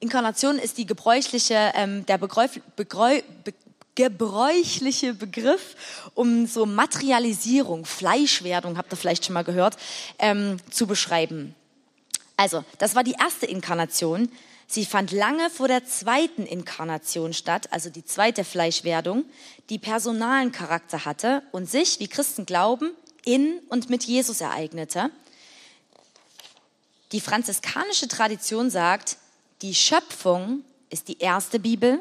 Inkarnation 0.00 0.58
ist 0.58 0.78
die 0.78 0.86
gebräuchliche, 0.86 1.72
ähm, 1.74 2.06
der 2.06 2.18
Begräuf, 2.18 2.58
Begräu, 2.74 3.20
be, 3.44 3.52
gebräuchliche 3.94 5.12
Begriff, 5.12 5.76
um 6.14 6.46
so 6.46 6.64
Materialisierung, 6.64 7.84
Fleischwerdung, 7.84 8.78
habt 8.78 8.92
ihr 8.92 8.96
vielleicht 8.96 9.26
schon 9.26 9.34
mal 9.34 9.44
gehört, 9.44 9.76
ähm, 10.18 10.56
zu 10.70 10.86
beschreiben. 10.86 11.54
Also, 12.36 12.64
das 12.78 12.94
war 12.94 13.04
die 13.04 13.16
erste 13.20 13.44
Inkarnation. 13.44 14.30
Sie 14.66 14.86
fand 14.86 15.10
lange 15.10 15.50
vor 15.50 15.68
der 15.68 15.84
zweiten 15.84 16.46
Inkarnation 16.46 17.34
statt, 17.34 17.68
also 17.72 17.90
die 17.90 18.04
zweite 18.04 18.44
Fleischwerdung, 18.44 19.24
die 19.68 19.78
personalen 19.78 20.50
Charakter 20.50 21.04
hatte 21.04 21.42
und 21.52 21.68
sich, 21.68 22.00
wie 22.00 22.08
Christen 22.08 22.46
glauben, 22.46 22.92
in 23.24 23.58
und 23.68 23.90
mit 23.90 24.04
Jesus 24.04 24.40
ereignete. 24.40 25.10
Die 27.12 27.20
franziskanische 27.20 28.08
Tradition 28.08 28.70
sagt, 28.70 29.18
die 29.62 29.74
Schöpfung 29.74 30.64
ist 30.88 31.08
die 31.08 31.18
erste 31.18 31.58
Bibel 31.58 32.00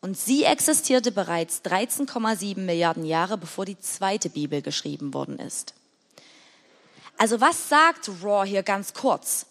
und 0.00 0.18
sie 0.18 0.44
existierte 0.44 1.12
bereits 1.12 1.62
13,7 1.64 2.58
Milliarden 2.58 3.04
Jahre, 3.04 3.38
bevor 3.38 3.64
die 3.64 3.78
zweite 3.78 4.30
Bibel 4.30 4.62
geschrieben 4.62 5.14
worden 5.14 5.38
ist. 5.38 5.74
Also 7.18 7.40
was 7.40 7.68
sagt 7.68 8.10
Raw 8.22 8.46
hier 8.46 8.62
ganz 8.62 8.94
kurz? 8.94 9.46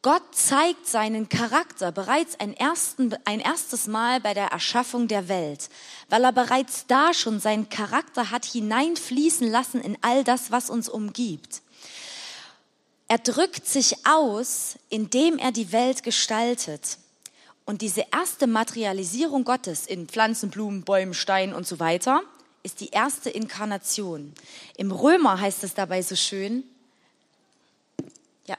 Gott 0.00 0.34
zeigt 0.34 0.88
seinen 0.88 1.28
Charakter 1.28 1.92
bereits 1.92 2.40
ein, 2.40 2.56
ersten, 2.56 3.14
ein 3.24 3.38
erstes 3.38 3.86
Mal 3.86 4.18
bei 4.18 4.34
der 4.34 4.46
Erschaffung 4.46 5.06
der 5.06 5.28
Welt, 5.28 5.68
weil 6.08 6.24
er 6.24 6.32
bereits 6.32 6.86
da 6.88 7.14
schon 7.14 7.38
seinen 7.38 7.68
Charakter 7.68 8.32
hat 8.32 8.44
hineinfließen 8.44 9.48
lassen 9.48 9.80
in 9.80 9.96
all 10.00 10.24
das, 10.24 10.50
was 10.50 10.70
uns 10.70 10.88
umgibt. 10.88 11.62
Er 13.12 13.18
drückt 13.18 13.66
sich 13.66 14.06
aus, 14.06 14.78
indem 14.88 15.36
er 15.36 15.52
die 15.52 15.70
Welt 15.70 16.02
gestaltet. 16.02 16.96
Und 17.66 17.82
diese 17.82 18.06
erste 18.10 18.46
Materialisierung 18.46 19.44
Gottes 19.44 19.86
in 19.86 20.08
Pflanzen, 20.08 20.48
Blumen, 20.48 20.82
Bäumen, 20.82 21.12
Steinen 21.12 21.54
und 21.54 21.66
so 21.66 21.78
weiter 21.78 22.22
ist 22.62 22.80
die 22.80 22.88
erste 22.88 23.28
Inkarnation. 23.28 24.32
Im 24.78 24.92
Römer 24.92 25.38
heißt 25.38 25.62
es 25.62 25.74
dabei 25.74 26.00
so 26.00 26.16
schön, 26.16 26.64
ja, 28.46 28.56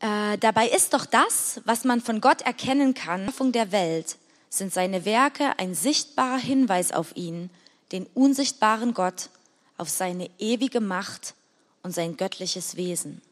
äh, 0.00 0.38
dabei 0.38 0.66
ist 0.70 0.94
doch 0.94 1.04
das, 1.04 1.60
was 1.66 1.84
man 1.84 2.00
von 2.00 2.22
Gott 2.22 2.40
erkennen 2.40 2.94
kann, 2.94 3.26
Schöpfung 3.26 3.52
der 3.52 3.72
Welt, 3.72 4.16
sind 4.48 4.72
seine 4.72 5.04
Werke 5.04 5.58
ein 5.58 5.74
sichtbarer 5.74 6.38
Hinweis 6.38 6.92
auf 6.92 7.14
ihn, 7.14 7.50
den 7.92 8.06
unsichtbaren 8.14 8.94
Gott, 8.94 9.28
auf 9.76 9.90
seine 9.90 10.30
ewige 10.38 10.80
Macht 10.80 11.34
und 11.84 11.92
sein 11.92 12.16
göttliches 12.16 12.76
Wesen. 12.76 13.22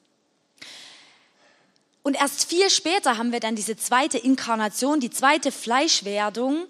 Und 2.04 2.14
erst 2.14 2.48
viel 2.48 2.68
später 2.70 3.18
haben 3.18 3.32
wir 3.32 3.40
dann 3.40 3.56
diese 3.56 3.76
zweite 3.76 4.18
Inkarnation, 4.18 5.00
die 5.00 5.10
zweite 5.10 5.50
Fleischwerdung, 5.50 6.66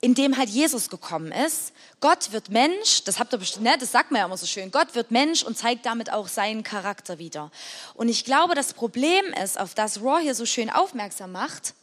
in 0.00 0.14
dem 0.14 0.36
halt 0.36 0.48
Jesus 0.48 0.90
gekommen 0.90 1.30
ist. 1.30 1.72
Gott 2.00 2.32
wird 2.32 2.48
Mensch, 2.48 3.04
das 3.04 3.20
habt 3.20 3.32
ihr 3.32 3.38
bestimmt, 3.38 3.64
ne, 3.64 3.76
das 3.78 3.92
sagt 3.92 4.10
man 4.10 4.18
ja 4.18 4.26
immer 4.26 4.36
so 4.36 4.46
schön. 4.46 4.72
Gott 4.72 4.94
wird 4.94 5.12
Mensch 5.12 5.44
und 5.44 5.56
zeigt 5.56 5.86
damit 5.86 6.12
auch 6.12 6.26
seinen 6.26 6.64
Charakter 6.64 7.18
wieder. 7.18 7.52
Und 7.94 8.08
ich 8.08 8.24
glaube, 8.24 8.54
das 8.54 8.74
Problem 8.74 9.24
ist, 9.42 9.60
auf 9.60 9.74
das 9.74 10.00
Raw 10.00 10.20
hier 10.20 10.34
so 10.34 10.44
schön 10.44 10.70
aufmerksam 10.70 11.32
macht, 11.32 11.74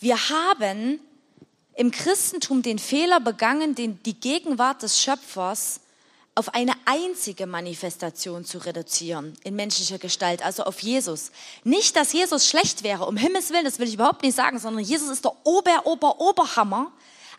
wir 0.00 0.16
haben 0.28 1.00
im 1.74 1.90
Christentum 1.90 2.62
den 2.62 2.78
Fehler 2.78 3.20
begangen, 3.20 3.74
den, 3.74 4.02
die 4.02 4.18
Gegenwart 4.18 4.82
des 4.82 5.00
Schöpfers 5.00 5.80
auf 6.40 6.54
eine 6.54 6.72
einzige 6.86 7.46
Manifestation 7.46 8.46
zu 8.46 8.64
reduzieren 8.64 9.36
in 9.44 9.56
menschlicher 9.56 9.98
Gestalt, 9.98 10.42
also 10.42 10.64
auf 10.64 10.80
Jesus. 10.80 11.32
Nicht, 11.64 11.96
dass 11.96 12.14
Jesus 12.14 12.48
schlecht 12.48 12.82
wäre, 12.82 13.04
um 13.04 13.18
Himmels 13.18 13.50
Willen, 13.50 13.66
das 13.66 13.78
will 13.78 13.88
ich 13.88 13.94
überhaupt 13.94 14.22
nicht 14.22 14.34
sagen, 14.34 14.58
sondern 14.58 14.82
Jesus 14.82 15.10
ist 15.10 15.22
der 15.22 15.34
Ober, 15.44 15.84
Ober, 15.84 16.18
Oberhammer. 16.18 16.92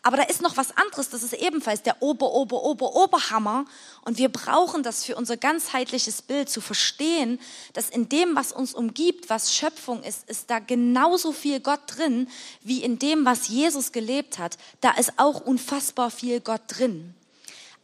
Aber 0.04 0.18
da 0.18 0.24
ist 0.24 0.44
noch 0.44 0.56
was 0.56 0.78
anderes, 0.78 1.10
das 1.10 1.24
ist 1.24 1.34
ebenfalls 1.34 1.82
der 1.82 2.00
Ober, 2.04 2.32
Ober, 2.32 2.62
Ober, 2.62 2.96
Oberhammer. 2.96 3.66
Und 4.06 4.20
wir 4.20 4.30
brauchen 4.30 4.84
das 4.84 5.04
für 5.04 5.16
unser 5.16 5.36
ganzheitliches 5.36 6.22
Bild 6.22 6.48
zu 6.50 6.62
verstehen, 6.62 7.40
dass 7.74 7.90
in 7.90 8.08
dem, 8.08 8.36
was 8.36 8.52
uns 8.52 8.76
umgibt, 8.76 9.32
was 9.32 9.56
Schöpfung 9.56 10.04
ist, 10.04 10.30
ist 10.30 10.52
da 10.52 10.60
genauso 10.60 11.32
viel 11.32 11.60
Gott 11.60 11.82
drin, 11.88 12.28
wie 12.62 12.84
in 12.84 13.00
dem, 13.00 13.26
was 13.26 13.48
Jesus 13.48 13.94
gelebt 13.94 14.38
hat. 14.38 14.60
Da 14.80 14.92
ist 14.92 15.14
auch 15.18 15.42
unfassbar 15.42 16.12
viel 16.12 16.40
Gott 16.40 16.62
drin. 16.68 17.16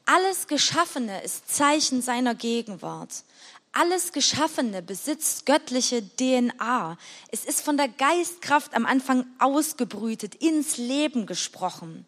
Alles 0.10 0.48
Geschaffene 0.48 1.22
ist 1.22 1.54
Zeichen 1.54 2.02
seiner 2.02 2.34
Gegenwart. 2.34 3.10
Alles 3.74 4.14
Geschaffene 4.14 4.82
besitzt 4.82 5.46
göttliche 5.46 6.02
DNA. 6.02 6.98
Es 7.30 7.44
ist 7.44 7.60
von 7.60 7.76
der 7.76 7.90
Geistkraft 7.90 8.74
am 8.74 8.86
Anfang 8.86 9.26
ausgebrütet, 9.38 10.36
ins 10.36 10.78
Leben 10.78 11.26
gesprochen. 11.26 12.06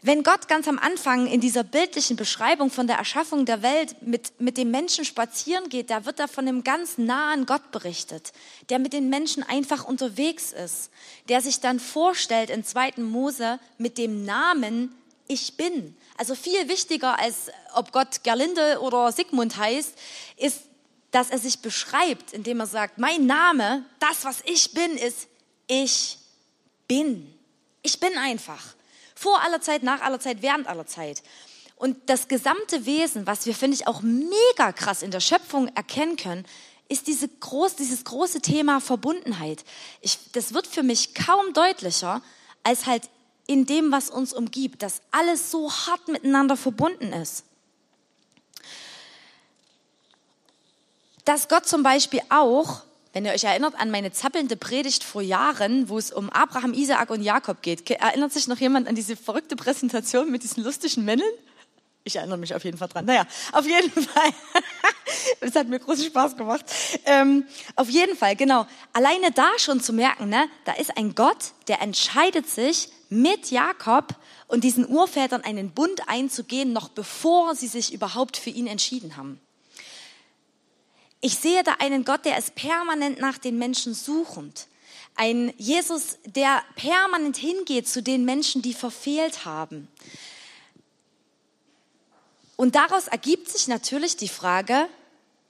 Wenn 0.00 0.22
Gott 0.22 0.48
ganz 0.48 0.66
am 0.68 0.78
Anfang 0.78 1.26
in 1.26 1.42
dieser 1.42 1.64
bildlichen 1.64 2.16
Beschreibung 2.16 2.70
von 2.70 2.86
der 2.86 2.96
Erschaffung 2.96 3.44
der 3.44 3.60
Welt 3.60 4.00
mit, 4.00 4.40
mit 4.40 4.56
dem 4.56 4.70
Menschen 4.70 5.04
spazieren 5.04 5.68
geht, 5.68 5.90
da 5.90 6.06
wird 6.06 6.18
er 6.18 6.28
von 6.28 6.48
einem 6.48 6.64
ganz 6.64 6.96
nahen 6.96 7.44
Gott 7.44 7.70
berichtet, 7.72 8.32
der 8.70 8.78
mit 8.78 8.94
den 8.94 9.10
Menschen 9.10 9.42
einfach 9.42 9.84
unterwegs 9.84 10.50
ist, 10.52 10.90
der 11.28 11.42
sich 11.42 11.60
dann 11.60 11.78
vorstellt 11.78 12.48
in 12.48 12.64
2. 12.64 13.02
Mose 13.02 13.60
mit 13.76 13.98
dem 13.98 14.24
Namen 14.24 14.94
Ich 15.32 15.56
bin. 15.56 15.96
Also 16.18 16.34
viel 16.34 16.68
wichtiger 16.68 17.18
als 17.18 17.50
ob 17.72 17.90
Gott 17.90 18.22
Gerlinde 18.22 18.80
oder 18.80 19.10
Sigmund 19.12 19.56
heißt, 19.56 19.94
ist, 20.36 20.60
dass 21.10 21.30
er 21.30 21.38
sich 21.38 21.60
beschreibt, 21.60 22.34
indem 22.34 22.60
er 22.60 22.66
sagt, 22.66 22.98
mein 22.98 23.24
Name, 23.24 23.86
das, 23.98 24.26
was 24.26 24.42
ich 24.44 24.74
bin, 24.74 24.98
ist 24.98 25.28
ich 25.66 26.18
bin. 26.86 27.32
Ich 27.80 27.98
bin 27.98 28.14
einfach. 28.18 28.62
Vor 29.14 29.40
aller 29.40 29.62
Zeit, 29.62 29.82
nach 29.82 30.02
aller 30.02 30.20
Zeit, 30.20 30.42
während 30.42 30.66
aller 30.66 30.86
Zeit. 30.86 31.22
Und 31.76 31.96
das 32.10 32.28
gesamte 32.28 32.84
Wesen, 32.84 33.26
was 33.26 33.46
wir, 33.46 33.54
finde 33.54 33.76
ich, 33.76 33.86
auch 33.86 34.02
mega 34.02 34.72
krass 34.72 35.02
in 35.02 35.12
der 35.12 35.20
Schöpfung 35.20 35.68
erkennen 35.68 36.16
können, 36.16 36.44
ist 36.90 37.06
diese 37.06 37.26
groß, 37.26 37.76
dieses 37.76 38.04
große 38.04 38.42
Thema 38.42 38.82
Verbundenheit. 38.82 39.64
Ich, 40.02 40.18
das 40.32 40.52
wird 40.52 40.66
für 40.66 40.82
mich 40.82 41.14
kaum 41.14 41.54
deutlicher, 41.54 42.20
als 42.64 42.84
halt 42.84 43.08
in 43.46 43.66
dem, 43.66 43.92
was 43.92 44.10
uns 44.10 44.32
umgibt, 44.32 44.82
dass 44.82 45.00
alles 45.10 45.50
so 45.50 45.70
hart 45.70 46.08
miteinander 46.08 46.56
verbunden 46.56 47.12
ist. 47.12 47.44
Dass 51.24 51.48
Gott 51.48 51.66
zum 51.66 51.82
Beispiel 51.82 52.20
auch, 52.30 52.82
wenn 53.12 53.24
ihr 53.24 53.32
euch 53.32 53.44
erinnert 53.44 53.74
an 53.78 53.90
meine 53.90 54.12
zappelnde 54.12 54.56
Predigt 54.56 55.04
vor 55.04 55.22
Jahren, 55.22 55.88
wo 55.88 55.98
es 55.98 56.10
um 56.12 56.30
Abraham, 56.30 56.72
Isaak 56.72 57.10
und 57.10 57.22
Jakob 57.22 57.62
geht, 57.62 57.88
erinnert 57.90 58.32
sich 58.32 58.48
noch 58.48 58.58
jemand 58.58 58.88
an 58.88 58.94
diese 58.94 59.16
verrückte 59.16 59.54
Präsentation 59.54 60.30
mit 60.30 60.42
diesen 60.42 60.64
lustigen 60.64 61.04
Männern? 61.04 61.28
Ich 62.04 62.16
erinnere 62.16 62.38
mich 62.38 62.54
auf 62.54 62.64
jeden 62.64 62.78
Fall 62.78 62.88
dran. 62.88 63.04
Naja, 63.04 63.26
auf 63.52 63.66
jeden 63.66 63.90
Fall. 64.08 64.30
Es 65.40 65.54
hat 65.54 65.68
mir 65.68 65.78
großen 65.78 66.06
Spaß 66.06 66.36
gemacht. 66.36 66.64
Ähm, 67.04 67.46
auf 67.76 67.88
jeden 67.88 68.16
Fall, 68.16 68.34
genau. 68.34 68.66
Alleine 68.92 69.30
da 69.30 69.50
schon 69.58 69.80
zu 69.80 69.92
merken, 69.92 70.28
ne, 70.28 70.48
da 70.64 70.72
ist 70.72 70.96
ein 70.96 71.14
Gott, 71.14 71.52
der 71.68 71.80
entscheidet 71.80 72.48
sich, 72.48 72.88
mit 73.12 73.50
Jakob 73.50 74.16
und 74.48 74.64
diesen 74.64 74.88
Urvätern 74.88 75.42
einen 75.42 75.70
Bund 75.70 76.08
einzugehen, 76.08 76.72
noch 76.72 76.88
bevor 76.88 77.54
sie 77.54 77.68
sich 77.68 77.92
überhaupt 77.92 78.36
für 78.36 78.50
ihn 78.50 78.66
entschieden 78.66 79.16
haben. 79.16 79.40
Ich 81.20 81.36
sehe 81.36 81.62
da 81.62 81.74
einen 81.78 82.04
Gott, 82.04 82.24
der 82.24 82.36
ist 82.36 82.54
permanent 82.54 83.20
nach 83.20 83.38
den 83.38 83.56
Menschen 83.56 83.94
suchend. 83.94 84.66
Ein 85.14 85.52
Jesus, 85.56 86.18
der 86.24 86.64
permanent 86.74 87.36
hingeht 87.36 87.86
zu 87.86 88.02
den 88.02 88.24
Menschen, 88.24 88.62
die 88.62 88.74
verfehlt 88.74 89.44
haben. 89.44 89.88
Und 92.56 92.74
daraus 92.74 93.08
ergibt 93.08 93.48
sich 93.48 93.68
natürlich 93.68 94.16
die 94.16 94.28
Frage, 94.28 94.88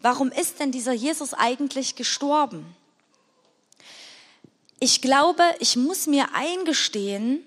warum 0.01 0.31
ist 0.31 0.61
denn 0.61 0.73
dieser 0.73 0.93
Jesus 0.93 1.33
eigentlich 1.33 1.95
gestorben? 1.95 2.77
Ich 4.79 5.01
glaube, 5.01 5.45
ich 5.61 5.77
muss 5.77 6.07
mir 6.07 6.35
eingestehen, 6.35 7.45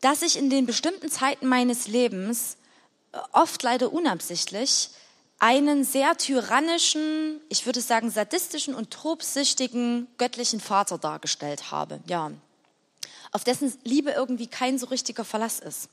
dass 0.00 0.22
ich 0.22 0.36
in 0.36 0.50
den 0.50 0.66
bestimmten 0.66 1.10
Zeiten 1.10 1.46
meines 1.46 1.88
Lebens, 1.88 2.56
äh, 3.12 3.18
oft 3.32 3.62
leider 3.62 3.92
unabsichtlich, 3.92 4.90
einen 5.38 5.84
sehr 5.84 6.16
tyrannischen, 6.16 7.40
ich 7.48 7.64
würde 7.64 7.80
sagen 7.80 8.10
sadistischen 8.10 8.74
und 8.74 8.90
tobsüchtigen 8.90 10.06
göttlichen 10.18 10.60
Vater 10.60 10.98
dargestellt 10.98 11.70
habe. 11.70 12.00
Ja, 12.06 12.30
auf 13.32 13.44
dessen 13.44 13.72
Liebe 13.84 14.10
irgendwie 14.10 14.48
kein 14.48 14.78
so 14.78 14.86
richtiger 14.86 15.24
Verlass 15.24 15.60
ist. 15.60 15.88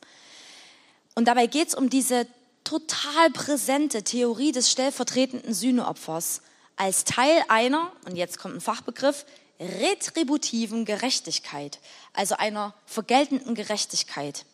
Und 1.16 1.26
dabei 1.28 1.48
geht 1.48 1.70
es 1.70 1.76
um 1.76 1.90
diese 1.90 2.28
total 2.64 3.30
präsente 3.32 4.04
Theorie 4.04 4.52
des 4.52 4.70
stellvertretenden 4.70 5.54
Sühneopfers 5.54 6.42
als 6.76 7.06
Teil 7.06 7.44
einer, 7.48 7.92
und 8.06 8.16
jetzt 8.16 8.38
kommt 8.38 8.56
ein 8.56 8.62
Fachbegriff, 8.62 9.26
retributiven 9.60 10.86
Gerechtigkeit, 10.86 11.80
also 12.14 12.36
einer 12.36 12.74
vergeltenden 12.86 13.56
Gerechtigkeit. 13.56 14.46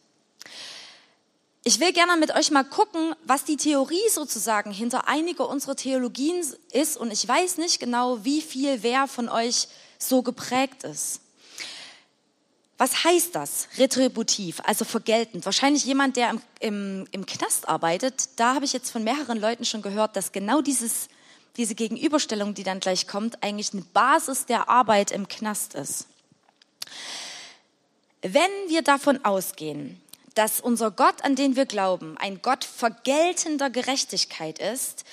Ich 1.66 1.80
will 1.80 1.94
gerne 1.94 2.18
mit 2.18 2.36
euch 2.36 2.52
mal 2.52 2.66
gucken, 2.66 3.16
was 3.24 3.46
die 3.46 3.56
Theorie 3.56 4.10
sozusagen 4.10 4.72
hinter 4.72 5.08
einiger 5.08 5.48
unserer 5.48 5.78
Theologien 5.78 6.44
ist 6.72 6.98
und 6.98 7.12
ich 7.12 7.26
weiß 7.26 7.58
nicht 7.58 7.80
genau, 7.80 8.24
wie 8.26 8.42
viel 8.42 8.84
wer 8.84 9.08
von 9.08 9.30
euch 9.30 9.70
so 9.98 10.22
geprägt 10.22 10.84
ist. 10.84 11.22
Was 12.78 13.06
heißt 13.06 13.34
das, 13.36 13.70
retributiv, 13.78 14.62
also 14.66 14.84
vergeltend? 14.84 15.46
Wahrscheinlich 15.46 15.86
jemand, 15.86 16.18
der 16.18 16.32
im, 16.32 16.42
im, 16.60 17.08
im 17.12 17.26
Knast 17.26 17.70
arbeitet, 17.70 18.30
da 18.36 18.56
habe 18.56 18.66
ich 18.66 18.74
jetzt 18.74 18.92
von 18.92 19.06
mehreren 19.06 19.40
Leuten 19.40 19.64
schon 19.64 19.82
gehört, 19.82 20.18
dass 20.18 20.34
genau 20.34 20.62
dieses 20.62 21.08
diese 21.58 21.76
Gegenüberstellung, 21.76 22.54
die 22.54 22.64
dann 22.64 22.80
gleich 22.80 23.08
kommt, 23.08 23.44
eigentlich 23.44 23.74
eine 23.74 23.84
Basis 23.84 24.46
der 24.46 24.70
Arbeit 24.70 25.12
im 25.12 25.28
Knast 25.28 25.76
ist. 25.76 26.08
Wenn 28.22 28.52
wir 28.68 28.82
davon 28.82 29.24
ausgehen, 29.26 30.02
dass 30.36 30.60
unser 30.60 30.92
Gott, 30.92 31.24
an 31.24 31.36
den 31.36 31.56
wir 31.56 31.66
glauben, 31.66 32.18
ein 32.18 32.42
Gott 32.42 32.64
vergeltender 32.64 33.70
Gerechtigkeit 33.70 34.60
ist, 34.60 35.04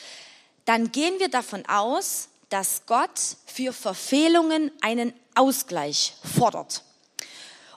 dann 0.64 0.92
gehen 0.92 1.18
wir 1.18 1.28
davon 1.28 1.66
aus, 1.66 2.28
dass 2.48 2.86
Gott 2.86 3.18
für 3.46 3.72
Verfehlungen 3.72 4.70
einen 4.80 5.12
Ausgleich 5.34 6.14
fordert. 6.36 6.84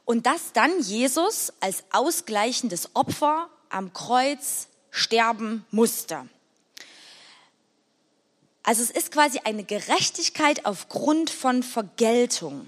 Und 0.05 0.25
dass 0.25 0.53
dann 0.53 0.81
Jesus 0.81 1.53
als 1.59 1.83
ausgleichendes 1.91 2.89
Opfer 2.93 3.49
am 3.69 3.93
Kreuz 3.93 4.67
sterben 4.91 5.65
musste. 5.71 6.27
Also 8.63 8.81
es 8.81 8.89
ist 8.89 9.11
quasi 9.11 9.39
eine 9.43 9.65
Gerechtigkeit 9.65 10.65
aufgrund 10.65 11.29
von 11.29 11.63
Vergeltung. 11.63 12.67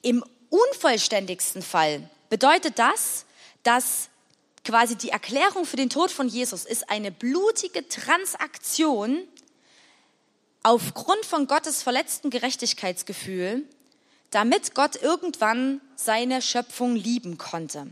Im 0.00 0.24
unvollständigsten 0.48 1.62
Fall 1.62 2.08
bedeutet 2.30 2.78
das, 2.78 3.26
dass 3.62 4.08
quasi 4.64 4.96
die 4.96 5.10
Erklärung 5.10 5.66
für 5.66 5.76
den 5.76 5.90
Tod 5.90 6.10
von 6.10 6.28
Jesus 6.28 6.64
ist 6.64 6.88
eine 6.88 7.10
blutige 7.10 7.86
Transaktion 7.88 9.22
aufgrund 10.62 11.24
von 11.26 11.46
Gottes 11.46 11.82
verletzten 11.82 12.30
Gerechtigkeitsgefühl, 12.30 13.64
damit 14.30 14.74
Gott 14.74 14.96
irgendwann 14.96 15.80
seine 15.96 16.40
Schöpfung 16.40 16.96
lieben 16.96 17.36
konnte. 17.36 17.88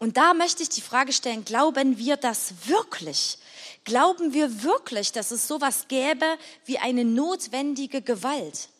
Und 0.00 0.16
da 0.16 0.32
möchte 0.32 0.62
ich 0.62 0.70
die 0.70 0.80
Frage 0.80 1.12
stellen, 1.12 1.44
glauben 1.44 1.98
wir 1.98 2.16
das 2.16 2.54
wirklich? 2.64 3.36
Glauben 3.84 4.32
wir 4.32 4.62
wirklich, 4.62 5.12
dass 5.12 5.30
es 5.30 5.46
sowas 5.46 5.88
gäbe 5.88 6.38
wie 6.64 6.78
eine 6.78 7.04
notwendige 7.04 8.00
Gewalt? 8.00 8.70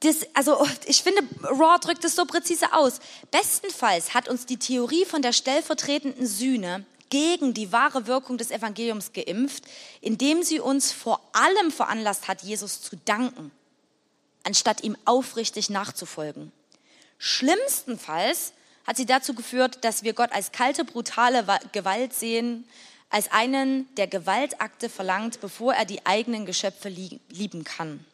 Das, 0.00 0.26
also 0.34 0.66
ich 0.84 1.02
finde, 1.02 1.22
Raw 1.44 1.78
drückt 1.80 2.04
es 2.04 2.14
so 2.14 2.26
präzise 2.26 2.74
aus. 2.74 3.00
Bestenfalls 3.30 4.12
hat 4.12 4.28
uns 4.28 4.44
die 4.44 4.58
Theorie 4.58 5.06
von 5.06 5.22
der 5.22 5.32
stellvertretenden 5.32 6.26
Sühne 6.26 6.84
gegen 7.08 7.54
die 7.54 7.72
wahre 7.72 8.06
Wirkung 8.06 8.36
des 8.36 8.50
Evangeliums 8.50 9.14
geimpft, 9.14 9.64
indem 10.02 10.42
sie 10.42 10.60
uns 10.60 10.92
vor 10.92 11.22
allem 11.32 11.70
veranlasst 11.70 12.28
hat, 12.28 12.42
Jesus 12.42 12.82
zu 12.82 12.96
danken, 13.06 13.50
anstatt 14.42 14.82
ihm 14.82 14.94
aufrichtig 15.06 15.70
nachzufolgen. 15.70 16.52
Schlimmstenfalls 17.24 18.52
hat 18.86 18.98
sie 18.98 19.06
dazu 19.06 19.32
geführt, 19.32 19.78
dass 19.80 20.02
wir 20.02 20.12
Gott 20.12 20.30
als 20.32 20.52
kalte, 20.52 20.84
brutale 20.84 21.46
Gewalt 21.72 22.12
sehen, 22.12 22.68
als 23.08 23.32
einen, 23.32 23.88
der 23.94 24.08
Gewaltakte 24.08 24.90
verlangt, 24.90 25.40
bevor 25.40 25.72
er 25.72 25.86
die 25.86 26.04
eigenen 26.04 26.44
Geschöpfe 26.44 26.90
lieben 26.90 27.64
kann. 27.64 28.04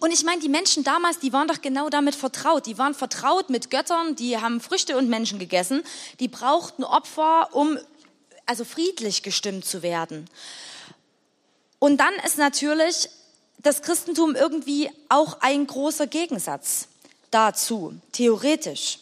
Und 0.00 0.10
ich 0.10 0.24
meine, 0.24 0.40
die 0.40 0.48
Menschen 0.48 0.82
damals, 0.82 1.20
die 1.20 1.32
waren 1.32 1.46
doch 1.46 1.62
genau 1.62 1.88
damit 1.88 2.16
vertraut. 2.16 2.66
Die 2.66 2.76
waren 2.76 2.92
vertraut 2.92 3.50
mit 3.50 3.70
Göttern, 3.70 4.16
die 4.16 4.36
haben 4.36 4.60
Früchte 4.60 4.96
und 4.96 5.08
Menschen 5.08 5.38
gegessen. 5.38 5.84
Die 6.18 6.26
brauchten 6.26 6.82
Opfer, 6.82 7.54
um 7.54 7.78
also 8.46 8.64
friedlich 8.64 9.22
gestimmt 9.22 9.64
zu 9.64 9.84
werden. 9.84 10.28
Und 11.78 11.98
dann 11.98 12.14
ist 12.24 12.36
natürlich 12.36 13.10
das 13.58 13.82
Christentum 13.82 14.34
irgendwie 14.34 14.90
auch 15.08 15.40
ein 15.40 15.68
großer 15.68 16.08
Gegensatz 16.08 16.88
dazu, 17.36 17.94
theoretisch. 18.12 18.98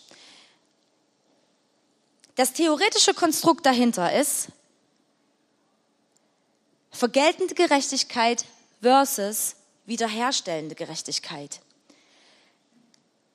Das 2.35 2.53
theoretische 2.53 3.15
Konstrukt 3.15 3.65
dahinter 3.65 4.13
ist 4.13 4.49
vergeltende 6.91 7.55
Gerechtigkeit 7.55 8.45
versus 8.83 9.55
wiederherstellende 9.87 10.75
Gerechtigkeit. 10.75 11.61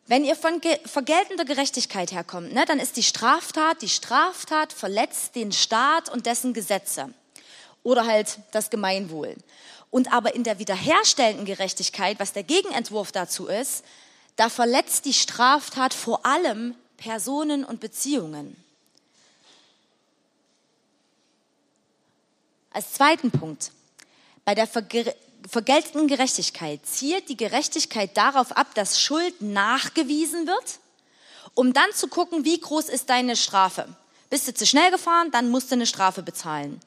Wenn 0.08 0.26
ihr 0.26 0.36
von 0.36 0.60
ge 0.60 0.78
vergeltender 0.86 1.46
Gerechtigkeit 1.46 2.12
herkommt, 2.12 2.54
ne, 2.54 2.66
dann 2.66 2.80
ist 2.80 2.98
die 2.98 3.04
Straftat, 3.04 3.82
die 3.82 3.90
Straftat 3.90 4.74
verletzt 4.74 5.36
den 5.36 5.54
Staat 5.54 6.10
und 6.10 6.26
dessen 6.26 6.54
Gesetze 6.54 7.14
oder 7.84 8.06
halt 8.06 8.40
das 8.52 8.70
Gemeinwohl. 8.70 9.36
Und 9.92 10.12
aber 10.12 10.36
in 10.36 10.44
der 10.44 10.60
wiederherstellenden 10.60 11.46
Gerechtigkeit, 11.46 12.20
was 12.20 12.34
der 12.34 12.44
Gegenentwurf 12.44 13.12
dazu 13.12 13.48
ist, 13.48 13.86
da 14.40 14.48
verletzt 14.48 15.04
die 15.04 15.14
Straftat 15.14 15.94
vor 15.94 16.26
allem 16.26 16.74
Personen 16.96 17.66
und 17.66 17.82
Beziehungen. 17.82 18.56
Als 22.72 22.94
zweiten 22.94 23.32
Punkt, 23.32 23.72
bei 24.46 24.56
der 24.56 24.66
Verge 24.66 25.14
vergeltenden 25.50 26.08
Gerechtigkeit 26.08 26.86
zielt 26.86 27.28
die 27.28 27.38
Gerechtigkeit 27.38 28.16
darauf 28.16 28.52
ab, 28.54 28.76
dass 28.76 29.02
Schuld 29.02 29.42
nachgewiesen 29.42 30.48
wird, 30.48 30.80
um 31.54 31.74
dann 31.74 31.92
zu 31.94 32.08
gucken, 32.08 32.46
wie 32.46 32.60
groß 32.60 32.88
ist 32.88 33.10
deine 33.10 33.36
Strafe. 33.36 33.88
Bist 34.30 34.48
du 34.48 34.54
zu 34.54 34.66
schnell 34.66 34.92
gefahren, 34.92 35.32
dann 35.32 35.50
musst 35.50 35.72
du 35.72 35.76
eine 35.76 35.86
Strafe 35.86 36.24
bezahlen. 36.24 36.80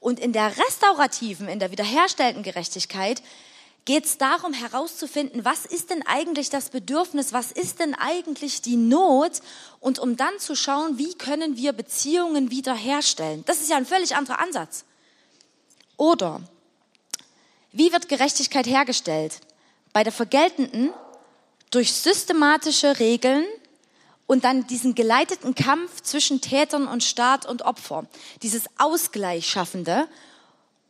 Und 0.00 0.20
in 0.20 0.32
der 0.32 0.56
restaurativen, 0.58 1.48
in 1.48 1.58
der 1.58 1.70
wiederherstellenden 1.70 2.42
Gerechtigkeit 2.42 3.22
geht 3.88 4.04
es 4.04 4.18
darum 4.18 4.52
herauszufinden, 4.52 5.46
was 5.46 5.64
ist 5.64 5.88
denn 5.88 6.06
eigentlich 6.06 6.50
das 6.50 6.68
Bedürfnis, 6.68 7.32
was 7.32 7.52
ist 7.52 7.80
denn 7.80 7.94
eigentlich 7.94 8.60
die 8.60 8.76
Not 8.76 9.40
und 9.80 9.98
um 9.98 10.14
dann 10.18 10.38
zu 10.38 10.54
schauen, 10.54 10.98
wie 10.98 11.14
können 11.14 11.56
wir 11.56 11.72
Beziehungen 11.72 12.50
wiederherstellen. 12.50 13.46
Das 13.46 13.62
ist 13.62 13.70
ja 13.70 13.78
ein 13.78 13.86
völlig 13.86 14.14
anderer 14.14 14.40
Ansatz. 14.40 14.84
Oder 15.96 16.42
wie 17.72 17.90
wird 17.90 18.10
Gerechtigkeit 18.10 18.66
hergestellt? 18.66 19.40
Bei 19.94 20.04
der 20.04 20.12
Vergeltenden 20.12 20.92
durch 21.70 21.94
systematische 21.94 22.98
Regeln 22.98 23.46
und 24.26 24.44
dann 24.44 24.66
diesen 24.66 24.96
geleiteten 24.96 25.54
Kampf 25.54 26.02
zwischen 26.02 26.42
Tätern 26.42 26.88
und 26.88 27.04
Staat 27.04 27.46
und 27.46 27.62
Opfer. 27.62 28.04
Dieses 28.42 28.64
Ausgleich 28.76 29.48
schaffende. 29.48 30.08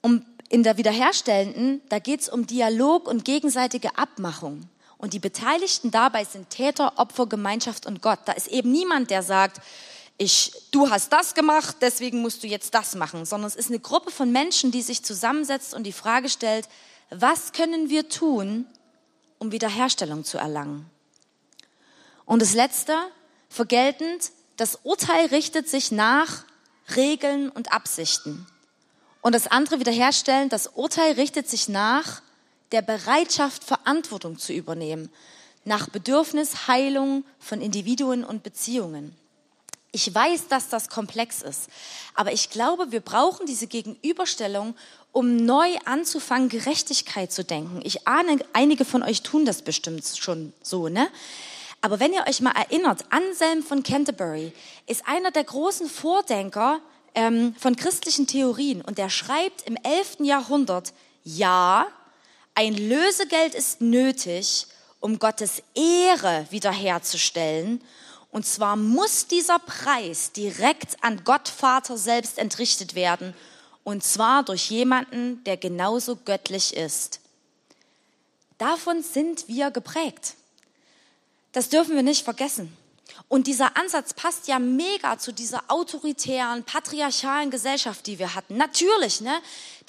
Um 0.01 0.27
in 0.49 0.63
der 0.63 0.77
Wiederherstellenden, 0.77 1.83
da 1.89 1.99
geht 1.99 2.21
es 2.21 2.29
um 2.29 2.47
Dialog 2.47 3.07
und 3.07 3.25
gegenseitige 3.25 3.99
Abmachung. 3.99 4.69
Und 4.97 5.13
die 5.13 5.19
Beteiligten 5.19 5.91
dabei 5.91 6.25
sind 6.25 6.51
Täter, 6.51 6.99
Opfer, 6.99 7.27
Gemeinschaft 7.27 7.87
und 7.87 8.03
Gott. 8.03 8.21
Da 8.25 8.33
ist 8.33 8.49
eben 8.49 8.73
niemand, 8.73 9.11
der 9.11 9.23
sagt, 9.23 9.61
ich, 10.17 10.53
du 10.73 10.91
hast 10.91 11.13
das 11.13 11.35
gemacht, 11.35 11.77
deswegen 11.81 12.21
musst 12.21 12.43
du 12.43 12.49
jetzt 12.49 12.75
das 12.75 12.97
machen, 12.97 13.25
sondern 13.25 13.47
es 13.47 13.55
ist 13.55 13.69
eine 13.69 13.79
Gruppe 13.79 14.11
von 14.11 14.33
Menschen, 14.33 14.73
die 14.73 14.83
sich 14.83 15.05
zusammensetzt 15.05 15.75
und 15.75 15.85
die 15.85 15.93
Frage 15.93 16.29
stellt, 16.29 16.69
was 17.11 17.53
können 17.53 17.89
wir 17.89 18.09
tun, 18.09 18.67
um 19.39 19.53
Wiederherstellung 19.53 20.25
zu 20.25 20.37
erlangen? 20.39 20.91
Und 22.25 22.43
das 22.43 22.55
Letzte, 22.55 22.95
vergeltend, 23.49 24.33
das 24.57 24.81
Urteil 24.83 25.27
richtet 25.27 25.69
sich 25.69 25.93
nach 25.93 26.45
Regeln 26.97 27.49
und 27.49 27.73
Absichten. 27.73 28.47
Und 29.21 29.35
das 29.35 29.47
andere 29.47 29.81
wiederherstellen, 29.81 30.49
das 30.49 30.69
Urteil 30.69 31.13
richtet 31.13 31.49
sich 31.49 31.69
nach 31.69 32.23
der 32.73 32.83
Bereitschaft, 32.83 33.65
Verantwortung 33.65 34.39
zu 34.39 34.53
übernehmen, 34.53 35.11
nach 35.65 35.89
Bedürfnis, 35.89 36.69
Heilung 36.69 37.25
von 37.39 37.61
Individuen 37.61 38.25
und 38.25 38.43
Beziehungen. 38.43 39.17
Ich 39.91 40.15
weiß, 40.15 40.49
dass 40.49 40.69
das 40.69 40.89
komplex 40.89 41.43
ist, 41.43 41.69
aber 42.15 42.33
ich 42.33 42.51
glaube, 42.51 42.93
wir 42.93 43.01
brauchen 43.01 43.47
diese 43.47 43.67
Gegenüberstellung, 43.67 44.75
um 45.13 45.37
neu 45.37 45.77
anzufangen, 45.87 46.51
Gerechtigkeit 46.51 47.33
zu 47.33 47.43
denken. 47.43 47.81
Ich 47.85 48.07
ahne, 48.07 48.39
einige 48.53 48.85
von 48.85 49.03
euch 49.03 49.23
tun 49.23 49.47
das 49.47 49.63
bestimmt 49.63 50.05
schon 50.07 50.53
so, 50.63 50.89
ne? 50.89 51.09
Aber 51.81 52.01
wenn 52.01 52.13
ihr 52.13 52.27
euch 52.29 52.41
mal 52.41 52.53
erinnert, 52.53 53.05
Anselm 53.11 53.63
von 53.63 53.83
Canterbury 53.83 54.53
ist 54.87 55.07
einer 55.07 55.31
der 55.31 55.45
großen 55.45 55.89
Vordenker 55.89 56.81
ähm, 57.15 57.55
von 57.59 57.77
christlichen 57.77 58.27
Theorien 58.27 58.83
und 58.83 58.99
der 58.99 59.11
schreibt 59.11 59.63
im 59.63 59.77
11. 59.77 60.19
Jahrhundert, 60.21 60.93
ja, 61.25 61.87
ein 62.55 62.75
Lösegeld 62.75 63.55
ist 63.55 63.81
nötig, 63.81 64.67
um 65.01 65.19
Gottes 65.19 65.63
Ehre 65.75 66.47
wiederherzustellen 66.51 67.81
und 68.31 68.47
zwar 68.47 68.77
muss 68.77 69.27
dieser 69.27 69.59
Preis 69.59 70.33
direkt 70.33 71.03
an 71.03 71.25
Gott 71.25 71.49
Vater 71.49 71.97
selbst 71.97 72.39
entrichtet 72.39 72.95
werden. 72.95 73.35
Und 73.85 74.05
zwar 74.05 74.43
durch 74.43 74.71
jemanden, 74.71 75.43
der 75.45 75.57
genauso 75.57 76.17
göttlich 76.17 76.77
ist. 76.77 77.21
Davon 78.59 79.03
sind 79.03 79.49
wir 79.49 79.71
geprägt. 79.71 80.35
Das 81.53 81.71
dürfen 81.71 81.95
wir 81.95 82.03
nicht 82.03 82.25
vergessen. 82.25 82.77
Und 83.29 83.47
dieser 83.47 83.77
Ansatz 83.77 84.15
passt 84.15 84.49
ja 84.49 84.59
mega 84.59 85.19
zu 85.19 85.33
dieser 85.33 85.63
autoritären, 85.69 86.65
patriarchalen 86.65 87.51
Gesellschaft, 87.51 88.07
die 88.07 88.19
wir 88.19 88.35
hatten. 88.35 88.57
Natürlich, 88.57 89.21
ne? 89.21 89.41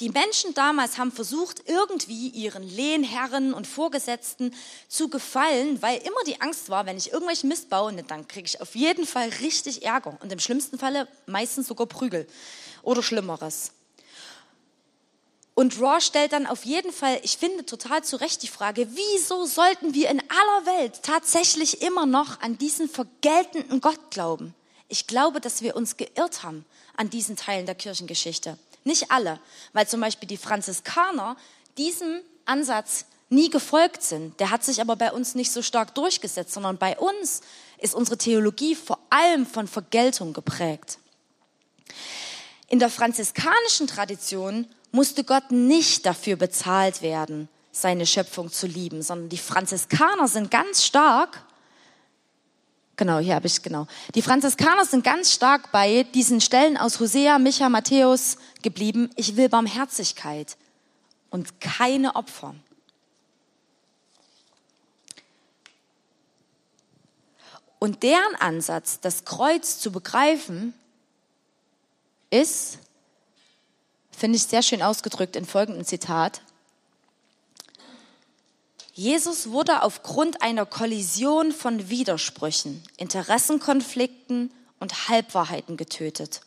Die 0.02 0.10
Menschen 0.10 0.54
damals 0.54 0.98
haben 0.98 1.12
versucht, 1.14 1.64
irgendwie 1.66 2.28
ihren 2.30 2.64
Lehnherren 2.64 3.54
und 3.54 3.66
Vorgesetzten 3.66 4.54
zu 4.90 5.10
gefallen, 5.10 5.82
weil 5.82 6.00
immer 6.00 6.24
die 6.28 6.42
Angst 6.42 6.70
war, 6.70 6.86
wenn 6.86 6.98
ich 6.98 7.14
irgendwelchen 7.14 7.48
Mist 7.48 7.70
baue, 7.70 7.94
ne, 7.94 8.04
dann 8.04 8.28
kriege 8.28 8.46
ich 8.46 8.60
auf 8.62 8.76
jeden 8.76 9.06
Fall 9.06 9.30
richtig 9.42 9.84
Ärger 9.84 10.18
und 10.22 10.32
im 10.32 10.40
schlimmsten 10.40 10.78
Falle 10.78 11.08
meistens 11.26 11.68
sogar 11.68 11.88
Prügel 11.88 12.28
oder 12.82 13.02
Schlimmeres. 13.02 13.72
Und 15.60 15.78
Raw 15.82 16.00
stellt 16.00 16.32
dann 16.32 16.48
auf 16.48 16.64
jeden 16.64 16.94
Fall, 16.94 17.20
ich 17.22 17.36
finde 17.38 17.66
total 17.66 18.02
zu 18.02 18.16
Recht 18.16 18.44
die 18.44 18.48
Frage, 18.48 18.88
wieso 18.92 19.46
sollten 19.46 19.94
wir 19.94 20.10
in 20.10 20.22
aller 20.22 20.66
Welt 20.66 21.04
tatsächlich 21.04 21.82
immer 21.82 22.06
noch 22.06 22.40
an 22.40 22.58
diesen 22.58 22.88
vergeltenden 22.88 23.82
Gott 23.82 24.00
glauben? 24.10 24.56
Ich 24.88 25.06
glaube, 25.06 25.42
dass 25.42 25.62
wir 25.62 25.76
uns 25.76 25.98
geirrt 25.98 26.44
haben 26.44 26.64
an 26.96 27.10
diesen 27.10 27.36
Teilen 27.36 27.66
der 27.66 27.76
Kirchengeschichte. 27.76 28.58
Nicht 28.86 29.12
alle, 29.12 29.38
weil 29.74 29.86
zum 29.86 30.00
Beispiel 30.00 30.30
die 30.30 30.38
Franziskaner 30.38 31.36
diesem 31.78 32.22
Ansatz 32.46 33.04
nie 33.28 33.50
gefolgt 33.50 34.02
sind. 34.02 34.40
Der 34.40 34.52
hat 34.52 34.64
sich 34.64 34.80
aber 34.80 34.96
bei 34.96 35.12
uns 35.12 35.36
nicht 35.36 35.52
so 35.52 35.62
stark 35.62 35.94
durchgesetzt, 35.94 36.54
sondern 36.54 36.78
bei 36.78 36.98
uns 36.98 37.42
ist 37.80 37.96
unsere 37.96 38.18
Theologie 38.18 38.76
vor 38.76 39.00
allem 39.10 39.46
von 39.46 39.68
Vergeltung 39.68 40.32
geprägt. 40.32 41.00
In 42.70 42.80
der 42.80 42.90
franziskanischen 42.90 43.88
Tradition 43.88 44.66
musste 44.92 45.24
Gott 45.24 45.52
nicht 45.52 46.06
dafür 46.06 46.36
bezahlt 46.36 47.02
werden, 47.02 47.50
seine 47.72 48.06
Schöpfung 48.06 48.52
zu 48.52 48.68
lieben, 48.68 49.02
sondern 49.02 49.30
die 49.30 49.38
Franziskaner 49.38 50.28
sind 50.28 50.52
ganz 50.52 50.84
stark, 50.84 51.44
genau, 52.96 53.20
hier 53.20 53.36
habe 53.36 53.48
ich 53.48 53.62
genau, 53.62 53.88
die 54.16 54.22
Franziskaner 54.22 54.86
sind 54.86 55.04
ganz 55.04 55.32
stark 55.32 55.72
bei 55.72 56.04
diesen 56.04 56.42
Stellen 56.42 56.78
aus 56.78 57.00
Hosea, 57.00 57.40
Micha, 57.40 57.70
Matthäus 57.70 58.38
geblieben. 58.62 59.10
Ich 59.16 59.36
will 59.38 59.50
Barmherzigkeit 59.50 60.58
und 61.30 61.62
keine 61.62 62.16
Opfer. 62.16 62.56
Und 67.80 68.04
deren 68.04 68.36
Ansatz, 68.40 69.00
das 69.00 69.24
Kreuz 69.24 69.80
zu 69.80 69.92
begreifen, 69.92 70.74
ist, 72.30 72.80
finde 74.20 74.36
ich 74.36 74.44
sehr 74.44 74.62
schön 74.62 74.82
ausgedrückt 74.82 75.36
in 75.36 75.46
folgendem 75.46 75.86
Zitat. 75.86 76.42
Jesus 78.94 79.50
wurde 79.50 79.82
aufgrund 79.84 80.42
einer 80.42 80.66
Kollision 80.66 81.54
von 81.54 81.90
Widersprüchen, 81.90 82.84
Interessenkonflikten 82.98 84.52
und 84.80 85.08
Halbwahrheiten 85.08 85.78
getötet. 85.78 86.42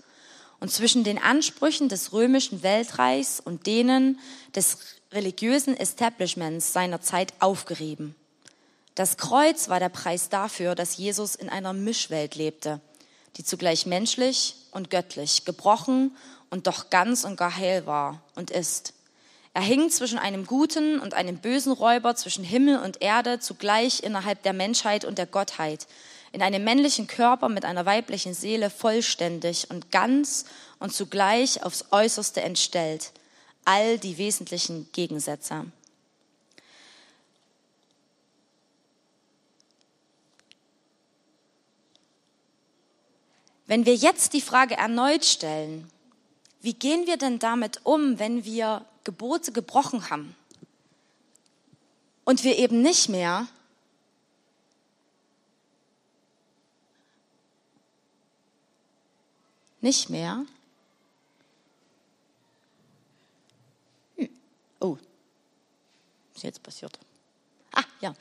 und 0.61 0.71
zwischen 0.71 1.03
den 1.03 1.19
Ansprüchen 1.19 1.89
des 1.89 2.13
römischen 2.13 2.63
Weltreichs 2.63 3.41
und 3.41 3.67
denen 3.67 4.21
des 4.55 4.79
religiösen 5.11 5.77
Establishments 5.77 6.73
seiner 6.73 7.01
Zeit 7.01 7.33
aufgerieben. 7.41 8.15
Das 8.95 9.17
Kreuz 9.17 9.69
war 9.69 9.81
der 9.81 9.89
Preis 9.89 10.29
dafür, 10.29 10.77
dass 10.77 10.99
Jesus 10.99 11.35
in 11.35 11.49
einer 11.49 11.73
Mischwelt 11.73 12.37
lebte, 12.37 12.81
die 13.37 13.43
zugleich 13.43 13.87
menschlich 13.87 14.55
und 14.71 14.89
göttlich, 14.89 15.45
gebrochen 15.45 16.17
und 16.53 16.67
doch 16.67 16.91
ganz 16.91 17.25
und 17.25 17.37
gar 17.37 17.57
heil 17.57 17.87
war 17.87 18.21
und 18.35 18.51
ist. 18.51 18.93
Er 19.55 19.63
hing 19.63 19.89
zwischen 19.89 20.19
einem 20.19 20.47
guten 20.47 21.01
und 21.01 21.15
einem 21.15 21.39
bösen 21.39 21.73
Räuber, 21.73 22.15
zwischen 22.15 22.45
Himmel 22.45 22.79
und 22.79 23.01
Erde, 23.01 23.41
zugleich 23.41 24.03
innerhalb 24.03 24.43
der 24.43 24.53
Menschheit 24.53 25.07
und 25.07 25.17
der 25.17 25.25
Gottheit, 25.25 25.87
in 26.31 26.43
einem 26.43 26.63
männlichen 26.63 27.07
Körper 27.07 27.49
mit 27.49 27.65
einer 27.65 27.87
weiblichen 27.87 28.35
Seele 28.35 28.69
vollständig 28.69 29.71
und 29.71 29.91
ganz 29.91 30.45
und 30.79 30.93
zugleich 30.93 31.63
aufs 31.63 31.87
äußerste 31.91 32.43
entstellt. 32.43 33.13
All 33.65 33.99
die 33.99 34.19
wesentlichen 34.19 34.91
Gegensätze. 34.93 35.65
Wenn 43.67 43.87
wir 43.87 43.95
jetzt 43.95 44.35
die 44.35 44.43
Frage 44.43 44.77
erneut 44.77 45.25
stellen, 45.25 45.91
wie 46.63 46.75
gehen 46.75 47.07
wir 47.07 47.17
denn 47.17 47.41
damit 47.41 47.85
um, 47.85 48.21
wenn 48.21 48.45
wir 48.45 48.87
Gebote 49.03 49.51
gebrochen 49.51 50.11
haben? 50.11 50.37
Und 52.25 52.45
wir 52.45 52.57
eben 52.57 52.83
nicht 52.83 53.09
mehr 53.09 53.49
nicht 59.81 60.09
mehr 60.09 60.47
hm. 64.17 64.29
oh. 64.79 64.97
Ist 66.37 66.45
jetzt 66.45 66.63
passiert. 66.63 66.97
Ah 67.73 67.83
ja 68.01 68.15